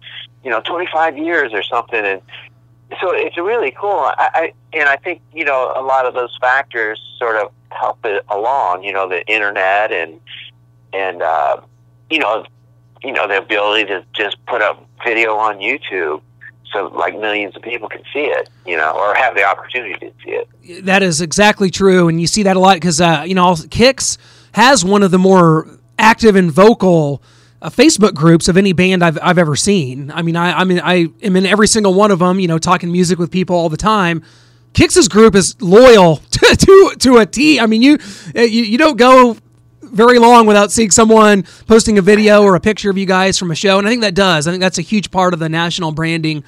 you 0.44 0.50
know, 0.50 0.60
25 0.60 1.18
years 1.18 1.52
or 1.52 1.62
something. 1.62 2.04
And 2.04 2.22
so 3.00 3.12
it's 3.12 3.36
really 3.36 3.70
cool. 3.72 3.90
I, 3.90 4.30
I 4.34 4.52
and 4.72 4.88
I 4.88 4.96
think 4.96 5.20
you 5.32 5.44
know 5.44 5.72
a 5.76 5.82
lot 5.82 6.06
of 6.06 6.14
those 6.14 6.36
factors 6.40 7.00
sort 7.18 7.36
of 7.36 7.52
help 7.70 8.04
it 8.04 8.24
along. 8.28 8.84
You 8.84 8.92
know, 8.92 9.08
the 9.08 9.26
internet 9.26 9.92
and 9.92 10.20
and 10.92 11.22
uh, 11.22 11.60
you 12.10 12.18
know, 12.18 12.46
you 13.02 13.12
know 13.12 13.28
the 13.28 13.38
ability 13.38 13.86
to 13.86 14.04
just 14.14 14.36
put 14.46 14.62
up 14.62 14.86
video 15.04 15.34
on 15.36 15.58
YouTube 15.58 16.22
so 16.72 16.86
like 16.88 17.18
millions 17.18 17.56
of 17.56 17.62
people 17.62 17.88
can 17.88 18.02
see 18.12 18.24
it, 18.24 18.48
you 18.66 18.76
know, 18.76 18.92
or 18.92 19.14
have 19.14 19.34
the 19.34 19.44
opportunity 19.44 19.94
to 19.94 20.12
see 20.22 20.30
it. 20.30 20.84
That 20.84 21.02
is 21.02 21.20
exactly 21.20 21.70
true, 21.70 22.08
and 22.08 22.20
you 22.20 22.26
see 22.26 22.42
that 22.42 22.56
a 22.56 22.60
lot 22.60 22.74
because 22.76 23.00
uh, 23.00 23.24
you 23.26 23.34
know 23.34 23.52
Kix 23.52 24.18
has 24.52 24.84
one 24.84 25.02
of 25.02 25.10
the 25.10 25.18
more 25.18 25.78
active 25.98 26.36
and 26.36 26.50
vocal 26.50 27.22
uh, 27.60 27.70
Facebook 27.70 28.14
groups 28.14 28.48
of 28.48 28.56
any 28.56 28.72
band 28.72 29.04
I've, 29.04 29.18
I've 29.22 29.38
ever 29.38 29.56
seen. 29.56 30.10
I 30.10 30.22
mean, 30.22 30.36
I 30.36 30.60
I 30.60 30.64
mean 30.64 30.80
I 30.82 31.08
am 31.22 31.36
in 31.36 31.46
every 31.46 31.68
single 31.68 31.94
one 31.94 32.10
of 32.10 32.20
them. 32.20 32.40
You 32.40 32.48
know, 32.48 32.58
talking 32.58 32.92
music 32.92 33.18
with 33.18 33.30
people 33.30 33.56
all 33.56 33.68
the 33.68 33.76
time. 33.76 34.22
Kix's 34.74 35.08
group 35.08 35.34
is 35.34 35.60
loyal 35.60 36.16
to 36.30 36.56
to, 36.56 36.94
to 36.98 37.16
a 37.18 37.26
T. 37.26 37.58
I 37.60 37.66
mean, 37.66 37.82
you, 37.82 37.98
you 38.34 38.62
you 38.62 38.78
don't 38.78 38.96
go 38.96 39.36
very 39.82 40.18
long 40.18 40.46
without 40.46 40.70
seeing 40.70 40.90
someone 40.90 41.44
posting 41.66 41.98
a 41.98 42.02
video 42.02 42.42
or 42.42 42.54
a 42.54 42.60
picture 42.60 42.90
of 42.90 42.98
you 42.98 43.06
guys 43.06 43.38
from 43.38 43.50
a 43.50 43.54
show, 43.54 43.78
and 43.78 43.86
I 43.86 43.90
think 43.90 44.02
that 44.02 44.14
does. 44.14 44.46
I 44.46 44.50
think 44.50 44.60
that's 44.60 44.78
a 44.78 44.82
huge 44.82 45.10
part 45.10 45.32
of 45.32 45.40
the 45.40 45.48
national 45.48 45.92
branding, 45.92 46.44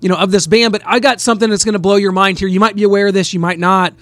you 0.00 0.08
know, 0.08 0.16
of 0.16 0.30
this 0.30 0.46
band. 0.46 0.72
But 0.72 0.82
I 0.86 1.00
got 1.00 1.20
something 1.20 1.50
that's 1.50 1.64
going 1.64 1.74
to 1.74 1.78
blow 1.78 1.96
your 1.96 2.12
mind 2.12 2.38
here. 2.38 2.48
You 2.48 2.60
might 2.60 2.76
be 2.76 2.84
aware 2.84 3.08
of 3.08 3.14
this, 3.14 3.34
you 3.34 3.40
might 3.40 3.58
not. 3.58 3.94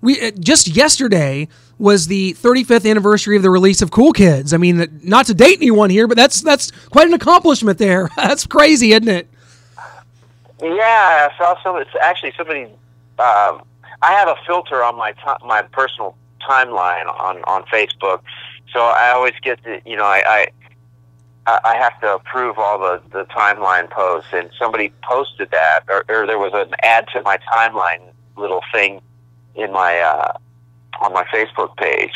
We 0.00 0.20
uh, 0.20 0.30
just 0.32 0.68
yesterday 0.68 1.48
was 1.80 2.06
the 2.06 2.34
35th 2.34 2.88
anniversary 2.88 3.36
of 3.36 3.42
the 3.42 3.50
release 3.50 3.80
of 3.80 3.90
Cool 3.90 4.12
Kids. 4.12 4.52
I 4.52 4.58
mean, 4.58 5.00
not 5.02 5.26
to 5.26 5.34
date 5.34 5.58
anyone 5.60 5.90
here, 5.90 6.06
but 6.06 6.16
that's 6.16 6.42
that's 6.42 6.70
quite 6.70 7.08
an 7.08 7.14
accomplishment 7.14 7.78
there. 7.78 8.10
that's 8.16 8.46
crazy, 8.46 8.92
isn't 8.92 9.08
it? 9.08 9.28
Yeah, 10.62 11.28
I 11.30 11.38
saw 11.38 11.60
some. 11.62 11.76
It's 11.76 11.90
actually 12.00 12.32
somebody. 12.36 12.64
Um, 13.18 13.62
I 14.02 14.12
have 14.12 14.28
a 14.28 14.36
filter 14.46 14.84
on 14.84 14.96
my 14.96 15.12
t- 15.12 15.46
my 15.46 15.62
personal 15.62 16.16
timeline 16.46 17.08
on 17.18 17.42
on 17.44 17.64
Facebook, 17.64 18.20
so 18.72 18.80
I 18.80 19.10
always 19.10 19.34
get 19.42 19.62
to 19.64 19.80
you 19.84 19.96
know 19.96 20.04
I. 20.04 20.22
I 20.26 20.46
I 21.46 21.74
have 21.78 21.98
to 22.02 22.14
approve 22.14 22.58
all 22.58 22.78
the, 22.78 23.00
the 23.10 23.24
timeline 23.24 23.90
posts, 23.90 24.28
and 24.32 24.50
somebody 24.56 24.92
posted 25.02 25.50
that, 25.50 25.80
or, 25.88 26.04
or 26.08 26.26
there 26.26 26.38
was 26.38 26.52
an 26.54 26.72
add 26.82 27.08
to 27.14 27.22
my 27.22 27.38
timeline 27.52 28.12
little 28.36 28.62
thing 28.72 29.00
in 29.56 29.72
my 29.72 29.98
uh, 29.98 30.32
on 31.00 31.12
my 31.12 31.24
Facebook 31.24 31.76
page. 31.76 32.12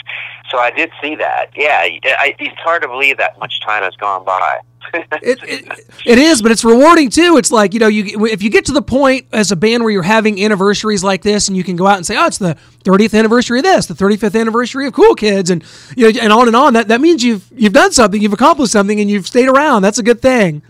So 0.51 0.59
I 0.59 0.71
did 0.71 0.91
see 1.03 1.15
that. 1.17 1.51
Yeah, 1.57 1.79
I, 1.81 2.35
it's 2.39 2.61
hard 2.61 2.83
to 2.83 2.89
believe 2.89 3.17
that 3.19 3.39
much 3.39 3.61
time 3.61 3.83
has 3.83 3.97
gone 3.97 4.25
by. 4.25 4.61
it, 4.95 5.39
it, 5.43 5.81
it 6.05 6.19
is, 6.19 6.43
but 6.43 6.53
it's 6.53 6.65
rewarding 6.65 7.11
too. 7.11 7.37
It's 7.39 7.51
like 7.51 7.75
you 7.75 7.81
know, 7.81 7.89
you 7.89 8.27
if 8.27 8.43
you 8.43 8.51
get 8.51 8.67
to 8.67 8.73
the 8.73 8.83
point 8.83 9.27
as 9.33 9.51
a 9.51 9.57
band 9.57 9.83
where 9.83 9.91
you're 9.91 10.03
having 10.03 10.43
anniversaries 10.43 11.03
like 11.03 11.23
this, 11.23 11.49
and 11.49 11.57
you 11.57 11.65
can 11.65 11.77
go 11.77 11.87
out 11.87 11.97
and 11.97 12.07
say, 12.07 12.17
"Oh, 12.17 12.27
it's 12.27 12.39
the 12.39 12.57
30th 12.85 13.19
anniversary 13.19 13.61
of 13.61 13.65
this, 13.65 13.87
the 13.87 13.95
35th 13.95 14.39
anniversary 14.39 14.87
of 14.87 14.93
Cool 14.93 15.15
Kids," 15.15 15.51
and 15.51 15.65
you 15.97 16.13
know, 16.13 16.21
and 16.21 16.33
on 16.33 16.47
and 16.47 16.57
on. 16.57 16.75
That 16.75 16.89
that 16.89 17.01
means 17.01 17.25
you've 17.25 17.47
you've 17.55 17.73
done 17.73 17.93
something, 17.93 18.21
you've 18.21 18.35
accomplished 18.35 18.73
something, 18.73 19.01
and 19.01 19.11
you've 19.11 19.27
stayed 19.27 19.49
around. 19.49 19.83
That's 19.83 19.99
a 19.99 20.03
good 20.03 20.21
thing. 20.21 20.63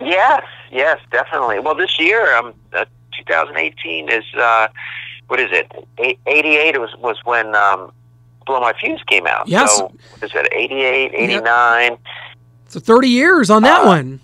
Yes, 0.00 0.44
yes, 0.70 1.00
definitely. 1.10 1.58
Well, 1.58 1.74
this 1.74 1.98
year, 1.98 2.36
um, 2.36 2.54
uh, 2.72 2.84
2018 3.26 4.08
is 4.08 4.24
uh, 4.36 4.68
what 5.28 5.40
is 5.40 5.50
it? 5.52 5.70
88 6.26 6.80
was 6.80 6.94
was 6.98 7.16
when 7.24 7.54
um, 7.54 7.92
Blow 8.46 8.60
My 8.60 8.72
Fuse 8.80 9.02
came 9.06 9.26
out. 9.26 9.46
Yes. 9.48 9.76
So 9.76 9.92
is 10.22 10.30
it 10.34 10.48
88, 10.52 11.14
89? 11.14 11.90
Yep. 11.90 12.00
So 12.68 12.80
30 12.80 13.08
years 13.08 13.50
on 13.50 13.62
that 13.62 13.82
uh, 13.82 13.86
one. 13.86 14.20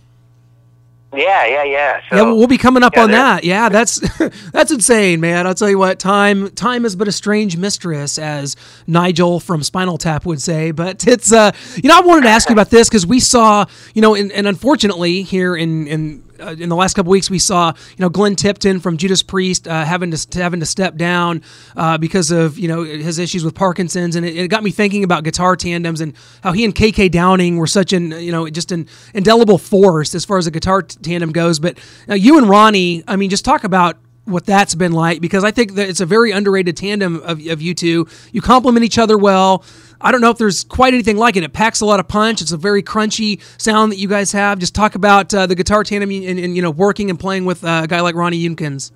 Yeah, 1.16 1.46
yeah, 1.46 1.62
yeah. 1.64 2.00
So, 2.10 2.16
yeah, 2.16 2.22
we'll 2.22 2.46
be 2.46 2.58
coming 2.58 2.82
up 2.82 2.96
yeah, 2.96 3.02
on 3.02 3.10
that. 3.12 3.44
Yeah, 3.44 3.68
that's 3.68 4.00
that's 4.52 4.72
insane, 4.72 5.20
man. 5.20 5.46
I'll 5.46 5.54
tell 5.54 5.70
you 5.70 5.78
what, 5.78 5.98
time 5.98 6.50
time 6.50 6.84
is 6.84 6.96
but 6.96 7.06
a 7.08 7.12
strange 7.12 7.56
mistress, 7.56 8.18
as 8.18 8.56
Nigel 8.86 9.38
from 9.40 9.62
Spinal 9.62 9.98
Tap 9.98 10.26
would 10.26 10.40
say. 10.40 10.72
But 10.72 11.06
it's 11.06 11.32
uh, 11.32 11.52
you 11.76 11.88
know, 11.88 11.98
I 11.98 12.00
wanted 12.00 12.22
to 12.22 12.30
ask 12.30 12.48
you 12.48 12.52
about 12.52 12.70
this 12.70 12.88
because 12.88 13.06
we 13.06 13.20
saw, 13.20 13.66
you 13.94 14.02
know, 14.02 14.14
and, 14.14 14.32
and 14.32 14.46
unfortunately 14.46 15.22
here 15.22 15.54
in 15.54 15.86
in 15.86 16.23
uh, 16.40 16.56
in 16.58 16.68
the 16.68 16.76
last 16.76 16.94
couple 16.94 17.10
weeks 17.10 17.30
we 17.30 17.38
saw 17.38 17.72
you 17.90 18.02
know 18.02 18.08
Glenn 18.08 18.36
Tipton 18.36 18.80
from 18.80 18.96
Judas 18.96 19.22
Priest 19.22 19.68
uh, 19.68 19.84
having 19.84 20.10
to 20.10 20.38
having 20.42 20.60
to 20.60 20.66
step 20.66 20.96
down 20.96 21.42
uh, 21.76 21.98
because 21.98 22.30
of 22.30 22.58
you 22.58 22.68
know 22.68 22.82
his 22.82 23.18
issues 23.18 23.44
with 23.44 23.54
Parkinson's, 23.54 24.16
and 24.16 24.24
it, 24.24 24.36
it, 24.36 24.48
got 24.48 24.62
me 24.62 24.70
thinking 24.70 25.04
about 25.04 25.24
guitar 25.24 25.56
tandems 25.56 26.00
and 26.00 26.14
how 26.42 26.52
he 26.52 26.64
and 26.64 26.74
KK 26.74 27.10
Downing 27.10 27.56
were 27.56 27.66
such 27.66 27.92
an 27.92 28.10
you 28.12 28.32
know 28.32 28.48
just 28.48 28.72
an 28.72 28.88
indelible 29.14 29.58
force 29.58 30.14
as 30.14 30.24
far 30.24 30.38
as 30.38 30.46
a 30.46 30.50
guitar 30.50 30.82
t- 30.82 30.98
tandem 31.02 31.32
goes. 31.32 31.58
But 31.58 31.78
you 32.08 32.38
and 32.38 32.48
Ronnie, 32.48 33.04
I 33.06 33.16
mean, 33.16 33.30
just 33.30 33.44
talk 33.44 33.64
about 33.64 33.96
what 34.24 34.46
that's 34.46 34.74
been 34.74 34.92
like 34.92 35.20
because 35.20 35.44
I 35.44 35.50
think 35.50 35.74
that 35.74 35.88
it's 35.88 36.00
a 36.00 36.06
very 36.06 36.30
underrated 36.30 36.76
tandem 36.76 37.16
of, 37.16 37.46
of 37.46 37.60
you 37.60 37.74
two. 37.74 38.08
You 38.32 38.40
complement 38.40 38.84
each 38.84 38.98
other 38.98 39.18
well. 39.18 39.64
I 40.04 40.12
don't 40.12 40.20
know 40.20 40.30
if 40.30 40.36
there's 40.36 40.64
quite 40.64 40.92
anything 40.92 41.16
like 41.16 41.36
it. 41.36 41.42
It 41.42 41.54
packs 41.54 41.80
a 41.80 41.86
lot 41.86 41.98
of 41.98 42.06
punch. 42.06 42.42
It's 42.42 42.52
a 42.52 42.58
very 42.58 42.82
crunchy 42.82 43.40
sound 43.60 43.90
that 43.90 43.96
you 43.96 44.06
guys 44.06 44.32
have. 44.32 44.58
Just 44.58 44.74
talk 44.74 44.94
about 44.94 45.32
uh, 45.32 45.46
the 45.46 45.54
guitar 45.54 45.82
tandem 45.82 46.10
and, 46.10 46.38
and, 46.38 46.54
you 46.54 46.60
know 46.60 46.70
working 46.70 47.08
and 47.08 47.18
playing 47.18 47.46
with 47.46 47.64
uh, 47.64 47.80
a 47.84 47.86
guy 47.86 48.00
like 48.00 48.14
Ronnie 48.14 48.38
Younkins. 48.38 48.92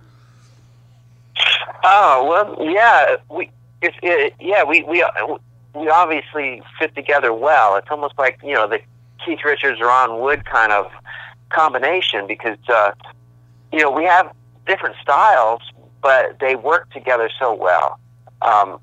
Oh 1.83 2.27
well, 2.29 2.71
yeah, 2.71 3.17
we 3.31 3.51
it's 3.81 3.97
it, 4.03 4.35
yeah 4.39 4.65
we 4.65 4.83
we 4.83 5.03
we 5.75 5.89
obviously 5.89 6.63
fit 6.79 6.95
together 6.95 7.33
well. 7.33 7.77
It's 7.77 7.89
almost 7.91 8.19
like 8.19 8.39
you 8.45 8.53
know 8.53 8.69
the 8.69 8.81
Keith 9.25 9.41
Richards 9.45 9.81
Ron 9.81 10.21
Wood 10.21 10.45
kind 10.45 10.73
of 10.73 10.93
combination 11.49 12.27
because 12.27 12.59
uh, 12.69 12.93
you 13.73 13.79
know 13.79 13.91
we 13.91 14.05
have 14.05 14.31
different 14.67 14.97
styles, 15.01 15.63
but 16.03 16.39
they 16.39 16.55
work 16.55 16.93
together 16.93 17.31
so 17.39 17.55
well. 17.55 17.99
Um, 18.43 18.79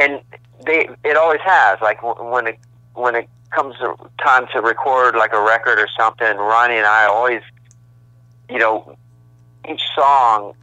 and 0.00 0.20
they 0.64 0.88
it 1.04 1.16
always 1.16 1.40
has 1.44 1.78
like 1.80 2.02
when 2.02 2.46
it 2.46 2.58
when 2.94 3.14
it 3.14 3.28
comes 3.50 3.76
time 4.18 4.46
to 4.52 4.60
record 4.60 5.14
like 5.14 5.32
a 5.32 5.40
record 5.40 5.78
or 5.78 5.88
something 5.96 6.36
ronnie 6.36 6.76
and 6.76 6.86
i 6.86 7.04
always 7.04 7.42
you 8.48 8.58
know 8.58 8.96
each 9.68 9.82
song 9.94 10.54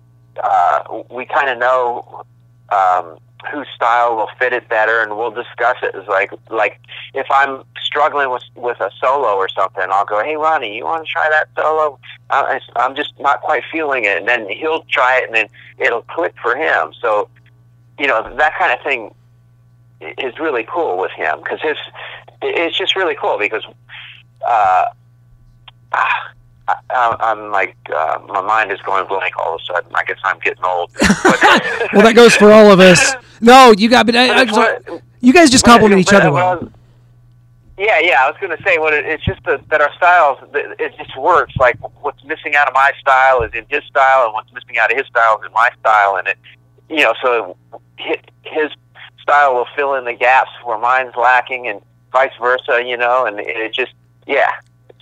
uh 0.44 1.02
we 1.12 1.26
kind 1.26 1.50
of 1.50 1.58
know 1.58 2.24
um 2.70 3.18
whose 3.52 3.68
style 3.76 4.16
will 4.16 4.30
fit 4.40 4.52
it 4.52 4.68
better 4.68 5.02
and 5.02 5.16
we'll 5.16 5.32
discuss 5.32 5.78
it. 5.84 5.94
As 5.96 6.08
like 6.08 6.32
like 6.50 6.80
if 7.14 7.28
i'm 7.30 7.64
struggling 7.82 8.32
with 8.32 8.44
with 8.56 8.80
a 8.82 8.90
solo 9.00 9.36
or 9.36 9.48
something 9.48 9.84
i'll 9.90 10.06
go 10.06 10.24
hey 10.24 10.36
ronnie 10.36 10.76
you 10.76 10.84
want 10.84 11.06
to 11.06 11.12
try 11.12 11.30
that 11.30 11.48
solo? 11.56 12.00
I, 12.30 12.60
i'm 12.76 12.96
just 12.96 13.14
not 13.20 13.42
quite 13.42 13.64
feeling 13.72 14.04
it. 14.06 14.18
And 14.18 14.28
then 14.28 14.50
he'll 14.50 14.84
try 14.90 15.20
it 15.20 15.26
and 15.28 15.36
then 15.36 15.48
it'll 15.78 16.02
click 16.02 16.36
for 16.42 16.56
him. 16.56 16.94
So 17.00 17.30
you 18.00 18.08
know 18.08 18.36
that 18.38 18.58
kind 18.58 18.74
of 18.74 18.84
thing 18.84 19.14
is 20.02 20.38
really 20.40 20.66
cool 20.70 20.98
with 20.98 21.12
him 21.12 21.40
because 21.40 21.62
his 21.62 21.78
it's 22.42 22.78
just 22.78 22.96
really 22.96 23.16
cool 23.16 23.38
because 23.40 23.64
uh, 24.48 24.86
I, 25.94 27.16
I'm 27.20 27.52
like 27.52 27.76
uh, 27.94 28.20
my 28.28 28.42
mind 28.42 28.72
is 28.72 28.82
going 28.82 29.08
blank 29.08 29.38
all 29.38 29.56
of 29.56 29.62
a 29.62 29.74
sudden. 29.74 29.92
I 29.96 30.04
guess 30.04 30.20
I'm 30.24 30.40
getting 30.40 30.64
old. 30.64 30.92
well, 31.94 32.04
that 32.04 32.14
goes 32.16 32.36
for 32.36 32.52
all 32.52 32.72
of 32.72 32.80
us. 32.80 33.16
No, 33.42 33.74
you 33.78 33.90
got, 33.90 34.06
but 34.06 34.16
I, 34.16 34.42
I 34.42 34.46
just, 34.46 35.04
you 35.22 35.34
guys 35.34 35.50
just 35.50 35.66
compliment 35.66 36.02
each 36.02 36.14
other 36.14 36.32
well. 36.32 36.72
Yeah, 37.78 38.00
yeah. 38.00 38.24
I 38.24 38.30
was 38.30 38.36
going 38.42 38.56
to 38.56 38.64
say 38.64 38.80
what 38.80 38.94
it, 38.94 39.06
it's 39.06 39.24
just 39.24 39.44
that, 39.44 39.68
that 39.70 39.82
our 39.82 39.94
styles 39.96 40.40
it 40.54 40.98
just 40.98 41.16
works. 41.18 41.56
Like 41.58 41.78
what's 42.02 42.24
missing 42.24 42.56
out 42.56 42.68
of 42.68 42.74
my 42.74 42.92
style 43.00 43.44
is 43.44 43.54
in 43.54 43.66
his 43.70 43.84
style, 43.86 44.26
and 44.26 44.34
what's 44.34 44.52
missing 44.52 44.78
out 44.78 44.92
of 44.92 44.98
his 44.98 45.08
style 45.08 45.40
is 45.40 45.46
in 45.46 45.54
my 45.54 45.70
style, 45.80 46.18
and 46.18 46.28
it 46.28 46.38
you 46.90 47.04
know 47.04 47.14
so 47.22 47.58
his 47.98 48.72
style 49.28 49.56
will 49.56 49.68
fill 49.76 49.96
in 49.96 50.06
the 50.06 50.14
gaps 50.14 50.52
where 50.64 50.78
mine's 50.78 51.16
lacking, 51.16 51.68
and 51.68 51.82
vice 52.12 52.32
versa. 52.40 52.82
You 52.84 52.98
know, 52.98 53.26
and 53.26 53.40
it 53.40 53.74
just 53.74 53.94
yeah. 54.26 54.52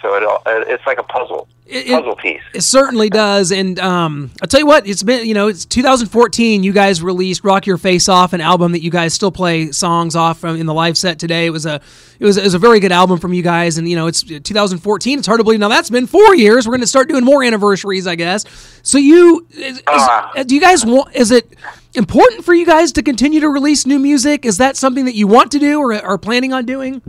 So 0.02 0.16
it 0.16 0.24
all, 0.24 0.42
it's 0.46 0.86
like 0.86 1.00
a 1.00 1.04
puzzle. 1.04 1.48
It, 1.68 1.88
puzzle 1.88 2.16
piece. 2.16 2.42
It 2.54 2.62
certainly 2.62 3.10
does, 3.10 3.52
and 3.52 3.80
um, 3.80 4.30
I'll 4.42 4.48
tell 4.48 4.60
you 4.60 4.68
what. 4.68 4.88
It's 4.88 5.02
been 5.02 5.26
you 5.26 5.34
know 5.34 5.48
it's 5.48 5.66
2014. 5.66 6.64
You 6.64 6.74
guys 6.74 7.02
released 7.02 7.44
"Rock 7.44 7.66
Your 7.66 7.78
Face 7.78 8.10
Off," 8.10 8.34
an 8.34 8.42
album 8.42 8.74
that 8.74 8.84
you 8.84 8.92
guys 8.92 9.14
still 9.14 9.32
play 9.32 9.72
songs 9.72 10.16
off 10.16 10.40
from 10.40 10.58
in 10.58 10.66
the 10.66 10.74
live 10.74 10.98
set 10.98 11.18
today. 11.18 11.46
It 11.46 11.52
was 11.52 11.66
a 11.66 11.82
it 12.20 12.26
was, 12.26 12.38
it 12.38 12.44
was 12.44 12.54
a 12.54 12.60
very 12.60 12.80
good 12.80 12.92
album 12.92 13.20
from 13.20 13.34
you 13.34 13.42
guys, 13.42 13.78
and 13.78 13.90
you 13.90 13.96
know 13.96 14.08
it's 14.08 14.22
2014. 14.22 15.20
It's 15.20 15.28
hard 15.28 15.40
to 15.40 15.44
believe 15.44 15.60
now 15.60 15.70
that's 15.70 15.90
been 15.90 16.08
four 16.08 16.36
years. 16.36 16.68
We're 16.68 16.74
going 16.74 16.82
to 16.82 16.88
start 16.88 17.10
doing 17.10 17.24
more 17.24 17.44
anniversaries, 17.44 18.06
I 18.06 18.16
guess. 18.16 18.46
So 18.84 18.98
you 18.98 19.48
is, 19.52 19.82
uh, 19.88 20.44
do 20.44 20.54
you 20.54 20.62
guys 20.62 20.86
want? 20.86 21.16
Is 21.16 21.32
it 21.32 21.52
important 21.98 22.46
for 22.46 22.54
you 22.54 22.66
guys 22.66 22.92
to 22.94 23.04
continue 23.04 23.40
to 23.40 23.50
release 23.50 23.86
new 23.86 24.00
music? 24.00 24.46
Is 24.46 24.58
that 24.58 24.78
something 24.78 25.06
that 25.06 25.16
you 25.16 25.28
want 25.28 25.52
to 25.52 25.60
do 25.60 25.80
or 25.80 25.94
are 25.94 26.18
planning 26.18 26.54
on 26.54 26.66
doing? 26.66 27.02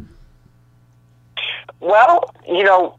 Well, 1.80 2.34
you 2.48 2.64
know, 2.64 2.98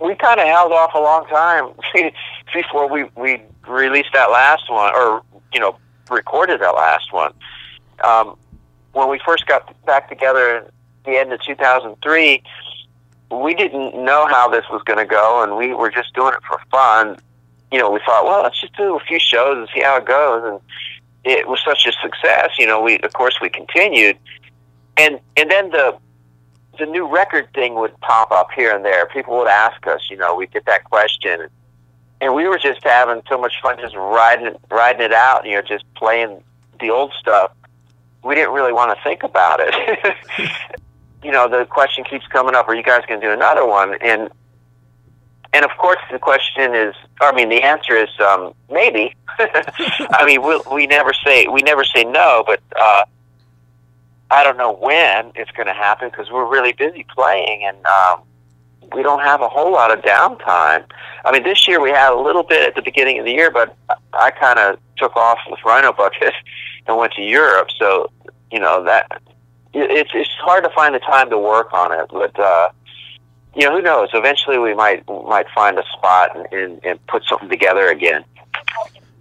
we 0.00 0.14
kind 0.14 0.40
of 0.40 0.46
held 0.46 0.72
off 0.72 0.94
a 0.94 0.98
long 0.98 1.26
time 1.26 1.72
before 2.54 2.88
we 2.88 3.04
we 3.16 3.42
released 3.66 4.10
that 4.14 4.30
last 4.30 4.70
one, 4.70 4.94
or 4.94 5.22
you 5.52 5.60
know, 5.60 5.76
recorded 6.10 6.60
that 6.60 6.74
last 6.74 7.12
one. 7.12 7.32
Um, 8.04 8.36
when 8.92 9.08
we 9.08 9.20
first 9.24 9.46
got 9.46 9.74
back 9.84 10.08
together 10.08 10.56
at 10.56 10.70
the 11.04 11.18
end 11.18 11.32
of 11.32 11.40
2003, 11.42 12.42
we 13.30 13.54
didn't 13.54 14.04
know 14.04 14.26
how 14.26 14.48
this 14.48 14.64
was 14.70 14.82
going 14.82 14.98
to 14.98 15.04
go, 15.04 15.42
and 15.42 15.56
we 15.56 15.74
were 15.74 15.90
just 15.90 16.14
doing 16.14 16.34
it 16.34 16.40
for 16.48 16.60
fun. 16.70 17.18
you 17.70 17.78
know, 17.78 17.90
we 17.90 18.00
thought, 18.06 18.24
well, 18.24 18.42
let's 18.42 18.60
just 18.60 18.76
do 18.76 18.96
a 18.96 19.00
few 19.00 19.18
shows 19.18 19.58
and 19.58 19.68
see 19.74 19.82
how 19.82 19.96
it 19.96 20.06
goes. 20.06 20.42
And 20.44 20.60
it 21.28 21.48
was 21.48 21.60
such 21.64 21.86
a 21.86 21.92
success. 22.02 22.50
You 22.58 22.66
know, 22.66 22.80
we 22.80 22.98
of 23.00 23.12
course 23.12 23.38
we 23.40 23.48
continued, 23.48 24.18
and 24.96 25.20
and 25.36 25.50
then 25.50 25.70
the 25.70 25.96
the 26.78 26.86
new 26.86 27.06
record 27.06 27.48
thing 27.54 27.74
would 27.74 27.98
pop 28.00 28.30
up 28.30 28.48
here 28.54 28.74
and 28.74 28.84
there. 28.84 29.06
People 29.06 29.36
would 29.38 29.48
ask 29.48 29.86
us, 29.86 30.00
you 30.10 30.16
know, 30.16 30.34
we'd 30.34 30.52
get 30.52 30.64
that 30.66 30.84
question, 30.84 31.48
and 32.20 32.34
we 32.34 32.46
were 32.46 32.58
just 32.58 32.82
having 32.82 33.22
so 33.28 33.38
much 33.38 33.54
fun 33.62 33.78
just 33.80 33.94
riding 33.94 34.54
riding 34.70 35.02
it 35.02 35.12
out. 35.12 35.44
You 35.46 35.56
know, 35.56 35.62
just 35.62 35.84
playing 35.94 36.42
the 36.80 36.90
old 36.90 37.12
stuff. 37.18 37.52
We 38.24 38.34
didn't 38.34 38.52
really 38.52 38.72
want 38.72 38.96
to 38.96 39.04
think 39.04 39.22
about 39.22 39.60
it. 39.62 40.16
you 41.22 41.30
know, 41.30 41.48
the 41.48 41.64
question 41.66 42.04
keeps 42.04 42.26
coming 42.26 42.54
up: 42.54 42.68
Are 42.68 42.74
you 42.74 42.82
guys 42.82 43.02
going 43.06 43.20
to 43.20 43.26
do 43.26 43.32
another 43.32 43.66
one? 43.66 43.94
And 44.00 44.28
and 45.52 45.64
of 45.64 45.70
course, 45.78 45.98
the 46.12 46.18
question 46.18 46.74
is, 46.74 46.94
I 47.20 47.32
mean, 47.32 47.48
the 47.48 47.62
answer 47.62 47.96
is 47.96 48.10
um, 48.20 48.52
maybe. 48.70 49.14
I 49.38 50.24
mean, 50.26 50.42
we 50.42 50.60
we 50.72 50.86
never 50.86 51.12
say 51.12 51.46
we 51.48 51.62
never 51.62 51.84
say 51.84 52.04
no, 52.04 52.44
but 52.46 52.60
uh, 52.78 53.04
I 54.30 54.44
don't 54.44 54.58
know 54.58 54.72
when 54.72 55.32
it's 55.34 55.50
going 55.52 55.66
to 55.66 55.72
happen 55.72 56.10
because 56.10 56.30
we're 56.30 56.46
really 56.46 56.72
busy 56.72 57.06
playing 57.14 57.64
and 57.64 57.76
um, 57.86 58.22
we 58.92 59.02
don't 59.02 59.20
have 59.20 59.40
a 59.40 59.48
whole 59.48 59.72
lot 59.72 59.90
of 59.90 60.04
downtime. 60.04 60.84
I 61.24 61.32
mean, 61.32 61.44
this 61.44 61.66
year 61.66 61.80
we 61.80 61.90
had 61.90 62.12
a 62.12 62.20
little 62.20 62.42
bit 62.42 62.68
at 62.68 62.74
the 62.74 62.82
beginning 62.82 63.18
of 63.18 63.24
the 63.24 63.32
year, 63.32 63.50
but 63.50 63.74
I 64.12 64.30
kind 64.30 64.58
of 64.58 64.78
took 64.98 65.16
off 65.16 65.38
with 65.48 65.60
Rhino 65.64 65.92
Bucket 65.92 66.34
and 66.86 66.98
went 66.98 67.14
to 67.14 67.22
Europe. 67.22 67.68
So 67.78 68.10
you 68.50 68.60
know 68.60 68.84
that 68.84 69.22
it's 69.72 70.10
it's 70.12 70.30
hard 70.40 70.64
to 70.64 70.70
find 70.70 70.94
the 70.94 71.00
time 71.00 71.30
to 71.30 71.38
work 71.38 71.72
on 71.72 71.92
it, 71.98 72.06
but. 72.10 72.38
uh 72.38 72.68
you 73.54 73.68
know, 73.68 73.76
who 73.76 73.82
knows? 73.82 74.08
Eventually, 74.12 74.58
we 74.58 74.74
might 74.74 75.06
might 75.08 75.46
find 75.54 75.78
a 75.78 75.84
spot 75.96 76.36
and, 76.36 76.46
and, 76.52 76.84
and 76.84 77.06
put 77.06 77.24
something 77.24 77.48
together 77.48 77.88
again. 77.88 78.24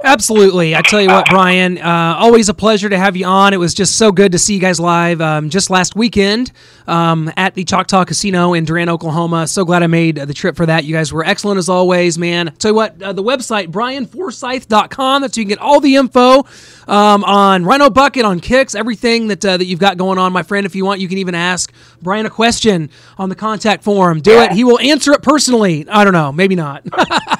Absolutely. 0.04 0.76
I 0.76 0.82
tell 0.84 1.02
you 1.02 1.10
what, 1.10 1.26
Brian, 1.28 1.80
uh, 1.80 2.16
always 2.20 2.50
a 2.50 2.54
pleasure 2.54 2.88
to 2.88 2.98
have 3.00 3.16
you 3.18 3.26
on. 3.26 3.54
It 3.54 3.58
was 3.58 3.74
just 3.74 3.96
so 3.98 4.12
good 4.12 4.32
to 4.34 4.38
see 4.40 4.54
you 4.54 4.60
guys 4.60 4.80
live 4.80 5.22
um, 5.22 5.50
just 5.50 5.72
last 5.72 5.96
weekend 5.96 6.52
um, 6.88 7.32
at 7.36 7.56
the 7.56 7.64
Choctaw 7.64 8.06
Casino 8.06 8.54
in 8.54 8.64
Durant, 8.64 8.92
Oklahoma. 8.92 9.48
So 9.48 9.66
glad 9.66 9.82
I 9.82 9.88
made 9.88 10.18
the 10.18 10.34
trip 10.36 10.56
for 10.56 10.68
that. 10.68 10.84
You 10.86 10.94
guys 10.94 11.12
were 11.12 11.26
excellent 11.26 11.58
as 11.58 11.68
always, 11.68 12.18
man. 12.20 12.54
tell 12.60 12.72
you 12.72 12.76
what, 12.76 13.02
uh, 13.02 13.12
the 13.12 13.24
website, 13.24 13.70
brianforsythe.com, 13.70 15.22
that's 15.24 15.36
where 15.36 15.42
you 15.42 15.46
can 15.46 15.50
get 15.50 15.60
all 15.60 15.80
the 15.80 15.96
info 15.96 16.46
um, 16.88 17.24
on 17.24 17.66
Rhino 17.66 17.90
Bucket, 17.90 18.24
on 18.24 18.40
Kix, 18.40 18.76
everything 18.76 19.28
that, 19.30 19.44
uh, 19.44 19.58
that 19.58 19.66
you've 19.66 19.80
got 19.80 19.98
going 19.98 20.20
on, 20.20 20.32
my 20.32 20.44
friend. 20.44 20.68
If 20.68 20.76
you 20.76 20.86
want, 20.86 21.00
you 21.02 21.08
can 21.08 21.18
even 21.18 21.34
ask 21.34 21.74
Brian 22.04 22.28
a 22.28 22.30
question 22.30 22.92
on 23.18 23.30
the 23.30 23.36
contact 23.36 23.84
form. 23.84 24.22
Do 24.22 24.32
Yeah. 24.32 24.44
it. 24.46 24.52
He 24.52 24.64
will 24.64 24.80
answer 24.80 25.12
it 25.14 25.24
personally. 25.24 25.88
I 25.90 26.04
don't 26.04 26.14
know. 26.14 26.32
Maybe 26.32 26.56
not. 26.56 26.86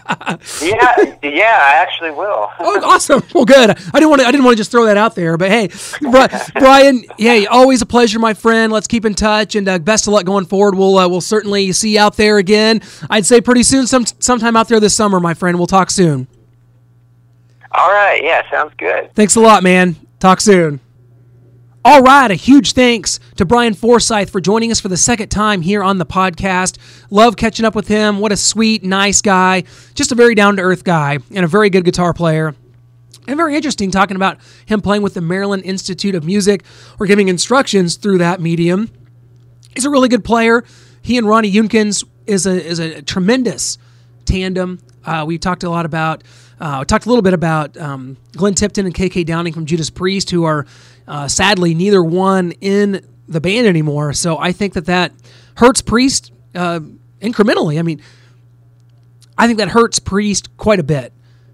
yeah, 0.62 1.16
yeah, 1.24 1.58
I 1.62 1.74
actually 1.82 2.12
will. 2.12 2.52
Oh, 2.60 2.82
awesome! 2.84 3.22
Well, 3.34 3.46
good. 3.46 3.70
I 3.70 3.74
didn't 3.94 4.10
want 4.10 4.22
to. 4.22 4.28
I 4.28 4.32
didn't 4.32 4.44
want 4.44 4.56
to 4.58 4.60
just 4.60 4.72
throw 4.72 4.86
that 4.86 4.98
out 4.98 5.16
there, 5.16 5.38
but 5.38 5.50
hey, 5.50 5.68
Bri- 6.02 6.28
Brian, 6.60 7.04
hey, 7.18 7.46
always 7.46 7.82
a 7.82 7.86
pleasure, 7.86 8.20
my 8.20 8.34
friend. 8.34 8.74
Let's 8.74 8.88
keep 8.88 9.06
in 9.06 9.14
touch, 9.14 9.56
and 9.56 9.68
uh, 9.68 9.80
best 9.80 10.08
of 10.08 10.14
luck 10.14 10.26
going 10.26 10.46
forward. 10.46 10.76
We'll 10.76 10.98
uh, 10.98 11.08
we'll 11.08 11.22
certainly 11.22 11.72
see 11.72 11.94
you 11.94 12.00
out 12.00 12.18
there 12.18 12.38
again. 12.38 12.82
I'd 13.10 13.26
say 13.26 13.40
pretty 13.42 13.64
soon, 13.64 13.88
some 13.88 14.06
sometime 14.06 14.56
out 14.56 14.68
there 14.68 14.80
this 14.80 14.96
summer, 14.96 15.20
my 15.20 15.34
friend. 15.34 15.58
We'll 15.58 15.68
talk 15.68 15.90
soon. 15.90 16.28
All 17.72 17.90
right, 17.92 18.22
yeah, 18.24 18.50
sounds 18.50 18.74
good. 18.78 19.14
Thanks 19.14 19.36
a 19.36 19.40
lot, 19.40 19.62
man. 19.64 19.96
Talk 20.20 20.42
soon. 20.42 20.80
All 21.90 22.02
right, 22.02 22.30
a 22.30 22.36
huge 22.36 22.74
thanks 22.74 23.18
to 23.38 23.46
Brian 23.46 23.74
Forsythe 23.74 24.30
for 24.30 24.42
joining 24.42 24.74
us 24.74 24.80
for 24.82 24.90
the 24.90 24.98
second 24.98 25.30
time 25.30 25.62
here 25.62 25.82
on 25.82 26.00
the 26.00 26.06
podcast. 26.06 26.78
Love 27.10 27.38
catching 27.38 27.66
up 27.66 27.76
with 27.76 27.88
him. 27.88 28.20
What 28.20 28.34
a 28.34 28.36
sweet, 28.36 28.84
nice 28.84 29.22
guy. 29.22 29.64
Just 29.94 30.12
a 30.12 30.16
very 30.16 30.36
down 30.36 30.58
to 30.58 30.62
earth 30.64 30.84
guy 30.84 31.20
and 31.34 31.46
a 31.46 31.48
very 31.48 31.70
good 31.70 31.86
guitar 31.86 32.14
player. 32.14 32.54
And 33.26 33.38
very 33.38 33.56
interesting 33.56 33.90
talking 33.90 34.18
about 34.18 34.38
him 34.66 34.82
playing 34.82 35.02
with 35.02 35.14
the 35.14 35.22
Maryland 35.22 35.64
Institute 35.64 36.14
of 36.14 36.26
Music 36.26 36.66
or 37.00 37.06
giving 37.06 37.30
instructions 37.30 37.96
through 37.96 38.18
that 38.18 38.42
medium. 38.42 38.92
He's 39.74 39.86
a 39.86 39.90
really 39.90 40.10
good 40.10 40.26
player. 40.26 40.66
He 41.02 41.18
and 41.18 41.26
Ronnie 41.26 41.50
Younkins 41.50 42.04
is 42.26 42.46
a 42.46 42.62
is 42.62 42.80
a 42.80 43.02
tremendous 43.02 43.78
tandem. 44.26 44.82
Uh, 45.06 45.24
we 45.26 45.38
talked 45.38 45.64
a 45.64 45.70
lot 45.70 45.86
about. 45.86 46.26
Uh, 46.60 46.84
talked 46.84 47.06
a 47.06 47.10
little 47.10 47.22
bit 47.22 47.36
about 47.36 47.78
um, 47.78 48.18
Glenn 48.36 48.56
Tipton 48.56 48.88
and 48.88 48.96
KK 48.96 49.24
Downing 49.28 49.54
from 49.54 49.68
Judas 49.68 49.92
Priest, 49.92 50.32
who 50.32 50.44
are 50.44 50.66
uh, 51.08 51.28
sadly 51.28 51.74
neither 51.74 52.04
one 52.04 52.52
in 52.62 53.06
the 53.28 53.42
band 53.42 53.68
anymore. 53.68 54.14
So 54.14 54.38
I 54.38 54.52
think 54.52 54.74
that 54.74 54.86
that 54.86 55.12
hurts 55.56 55.82
Priest 55.82 56.32
uh, 56.56 56.80
incrementally. 57.22 57.80
I 57.80 57.82
mean, 57.82 58.02
I 59.38 59.48
think 59.48 59.60
that 59.60 59.70
hurts 59.70 60.00
Priest 60.00 60.56
quite 60.58 60.80
a 60.80 60.84
bit. 60.84 61.14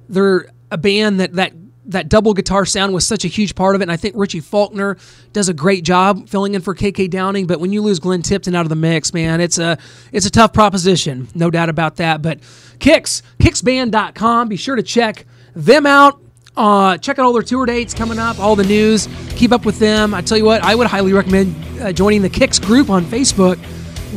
They're 0.09 0.47
a 0.71 0.77
band 0.77 1.19
that 1.19 1.33
that 1.33 1.53
that 1.85 2.07
double 2.07 2.33
guitar 2.33 2.65
sound 2.65 2.93
was 2.93 3.05
such 3.05 3.25
a 3.25 3.27
huge 3.27 3.55
part 3.55 3.75
of 3.75 3.81
it, 3.81 3.85
and 3.85 3.91
I 3.91 3.97
think 3.97 4.15
Richie 4.15 4.39
Faulkner 4.39 4.97
does 5.33 5.49
a 5.49 5.53
great 5.53 5.83
job 5.83 6.29
filling 6.29 6.55
in 6.55 6.61
for 6.61 6.73
KK 6.73 7.09
Downing. 7.09 7.45
But 7.45 7.59
when 7.59 7.73
you 7.73 7.81
lose 7.81 7.99
Glenn 7.99 8.21
Tipton 8.21 8.55
out 8.55 8.65
of 8.65 8.69
the 8.69 8.75
mix, 8.75 9.13
man, 9.13 9.41
it's 9.41 9.57
a 9.57 9.77
it's 10.11 10.25
a 10.25 10.31
tough 10.31 10.53
proposition, 10.53 11.27
no 11.35 11.49
doubt 11.51 11.69
about 11.69 11.97
that. 11.97 12.21
But 12.21 12.39
Kix, 12.79 13.21
kixband.com, 13.39 14.47
be 14.47 14.55
sure 14.55 14.75
to 14.75 14.83
check 14.83 15.25
them 15.55 15.85
out. 15.85 16.22
Uh, 16.55 16.97
check 16.97 17.19
out 17.19 17.25
all 17.25 17.33
their 17.33 17.41
tour 17.41 17.65
dates 17.65 17.93
coming 17.93 18.19
up, 18.19 18.39
all 18.39 18.55
the 18.55 18.63
news. 18.63 19.07
Keep 19.35 19.51
up 19.51 19.65
with 19.65 19.79
them. 19.79 20.13
I 20.13 20.21
tell 20.21 20.37
you 20.37 20.45
what, 20.45 20.63
I 20.63 20.75
would 20.75 20.87
highly 20.87 21.13
recommend 21.13 21.55
uh, 21.81 21.91
joining 21.91 22.21
the 22.21 22.29
Kix 22.29 22.63
group 22.63 22.89
on 22.89 23.03
Facebook 23.05 23.57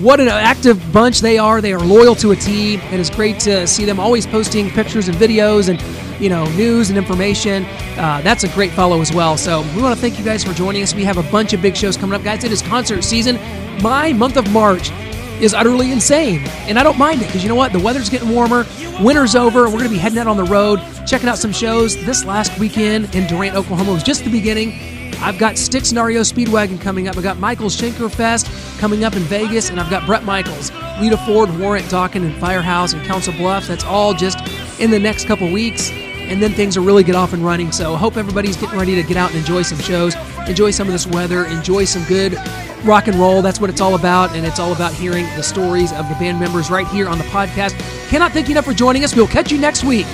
what 0.00 0.20
an 0.20 0.28
active 0.28 0.92
bunch 0.92 1.20
they 1.20 1.38
are. 1.38 1.60
They 1.62 1.72
are 1.72 1.80
loyal 1.80 2.14
to 2.16 2.32
a 2.32 2.36
T. 2.36 2.74
It 2.74 3.00
is 3.00 3.08
great 3.08 3.40
to 3.40 3.66
see 3.66 3.86
them 3.86 3.98
always 3.98 4.26
posting 4.26 4.68
pictures 4.70 5.08
and 5.08 5.16
videos 5.16 5.70
and 5.70 5.82
you 6.20 6.28
know 6.28 6.44
news 6.50 6.90
and 6.90 6.98
information. 6.98 7.64
Uh, 7.96 8.20
that's 8.22 8.44
a 8.44 8.48
great 8.48 8.72
follow 8.72 9.00
as 9.00 9.12
well. 9.12 9.36
So 9.36 9.62
we 9.74 9.82
want 9.82 9.94
to 9.94 10.00
thank 10.00 10.18
you 10.18 10.24
guys 10.24 10.44
for 10.44 10.52
joining 10.52 10.82
us. 10.82 10.94
We 10.94 11.04
have 11.04 11.16
a 11.16 11.22
bunch 11.30 11.54
of 11.54 11.62
big 11.62 11.76
shows 11.76 11.96
coming 11.96 12.14
up, 12.14 12.22
guys. 12.22 12.44
It 12.44 12.52
is 12.52 12.60
concert 12.62 13.04
season. 13.04 13.38
My 13.82 14.12
month 14.12 14.36
of 14.36 14.50
March 14.52 14.90
is 15.40 15.54
utterly 15.54 15.92
insane, 15.92 16.40
and 16.66 16.78
I 16.78 16.82
don't 16.82 16.98
mind 16.98 17.22
it 17.22 17.26
because 17.26 17.42
you 17.42 17.48
know 17.48 17.54
what? 17.54 17.72
The 17.72 17.80
weather's 17.80 18.08
getting 18.08 18.30
warmer. 18.30 18.66
Winter's 19.00 19.34
over. 19.34 19.64
We're 19.64 19.72
going 19.72 19.84
to 19.84 19.90
be 19.90 19.98
heading 19.98 20.18
out 20.18 20.26
on 20.26 20.36
the 20.36 20.44
road, 20.44 20.80
checking 21.06 21.28
out 21.28 21.38
some 21.38 21.52
shows. 21.52 21.96
This 22.04 22.24
last 22.24 22.58
weekend 22.58 23.14
in 23.14 23.26
Durant, 23.26 23.54
Oklahoma 23.54 23.92
was 23.92 24.02
just 24.02 24.24
the 24.24 24.30
beginning. 24.30 24.72
I've 25.20 25.38
got 25.38 25.58
and 25.58 25.98
REO 25.98 26.20
Speedwagon 26.20 26.80
coming 26.80 27.08
up. 27.08 27.16
I've 27.16 27.22
got 27.22 27.38
Michael's 27.38 27.76
Schenker 27.76 28.10
Fest 28.10 28.46
coming 28.78 29.04
up 29.04 29.16
in 29.16 29.22
Vegas, 29.22 29.70
and 29.70 29.80
I've 29.80 29.90
got 29.90 30.06
Bret 30.06 30.24
Michaels, 30.24 30.70
Lita 31.00 31.16
Ford, 31.18 31.50
Warrant, 31.58 31.86
Dokken, 31.86 32.24
and 32.24 32.34
Firehouse 32.36 32.92
and 32.92 33.04
Council 33.06 33.32
Bluffs. 33.34 33.68
That's 33.68 33.84
all 33.84 34.14
just 34.14 34.38
in 34.78 34.90
the 34.90 34.98
next 34.98 35.26
couple 35.26 35.50
weeks, 35.50 35.90
and 35.90 36.42
then 36.42 36.52
things 36.52 36.78
will 36.78 36.84
really 36.84 37.04
get 37.04 37.14
off 37.14 37.32
and 37.32 37.44
running. 37.44 37.72
So 37.72 37.96
hope 37.96 38.16
everybody's 38.16 38.56
getting 38.56 38.78
ready 38.78 38.94
to 38.94 39.02
get 39.02 39.16
out 39.16 39.30
and 39.30 39.38
enjoy 39.38 39.62
some 39.62 39.78
shows, 39.78 40.14
enjoy 40.48 40.70
some 40.70 40.86
of 40.86 40.92
this 40.92 41.06
weather, 41.06 41.46
enjoy 41.46 41.84
some 41.84 42.04
good 42.04 42.36
rock 42.86 43.08
and 43.08 43.16
roll. 43.16 43.42
That's 43.42 43.60
what 43.60 43.70
it's 43.70 43.80
all 43.80 43.94
about, 43.94 44.34
and 44.34 44.46
it's 44.46 44.58
all 44.58 44.72
about 44.72 44.92
hearing 44.92 45.26
the 45.36 45.42
stories 45.42 45.92
of 45.92 46.08
the 46.08 46.14
band 46.14 46.40
members 46.40 46.70
right 46.70 46.86
here 46.88 47.08
on 47.08 47.18
the 47.18 47.24
podcast. 47.24 47.78
Cannot 48.08 48.32
thank 48.32 48.48
you 48.48 48.52
enough 48.52 48.64
for 48.64 48.74
joining 48.74 49.04
us. 49.04 49.14
We'll 49.14 49.26
catch 49.26 49.50
you 49.50 49.58
next 49.58 49.84
week 49.84 50.06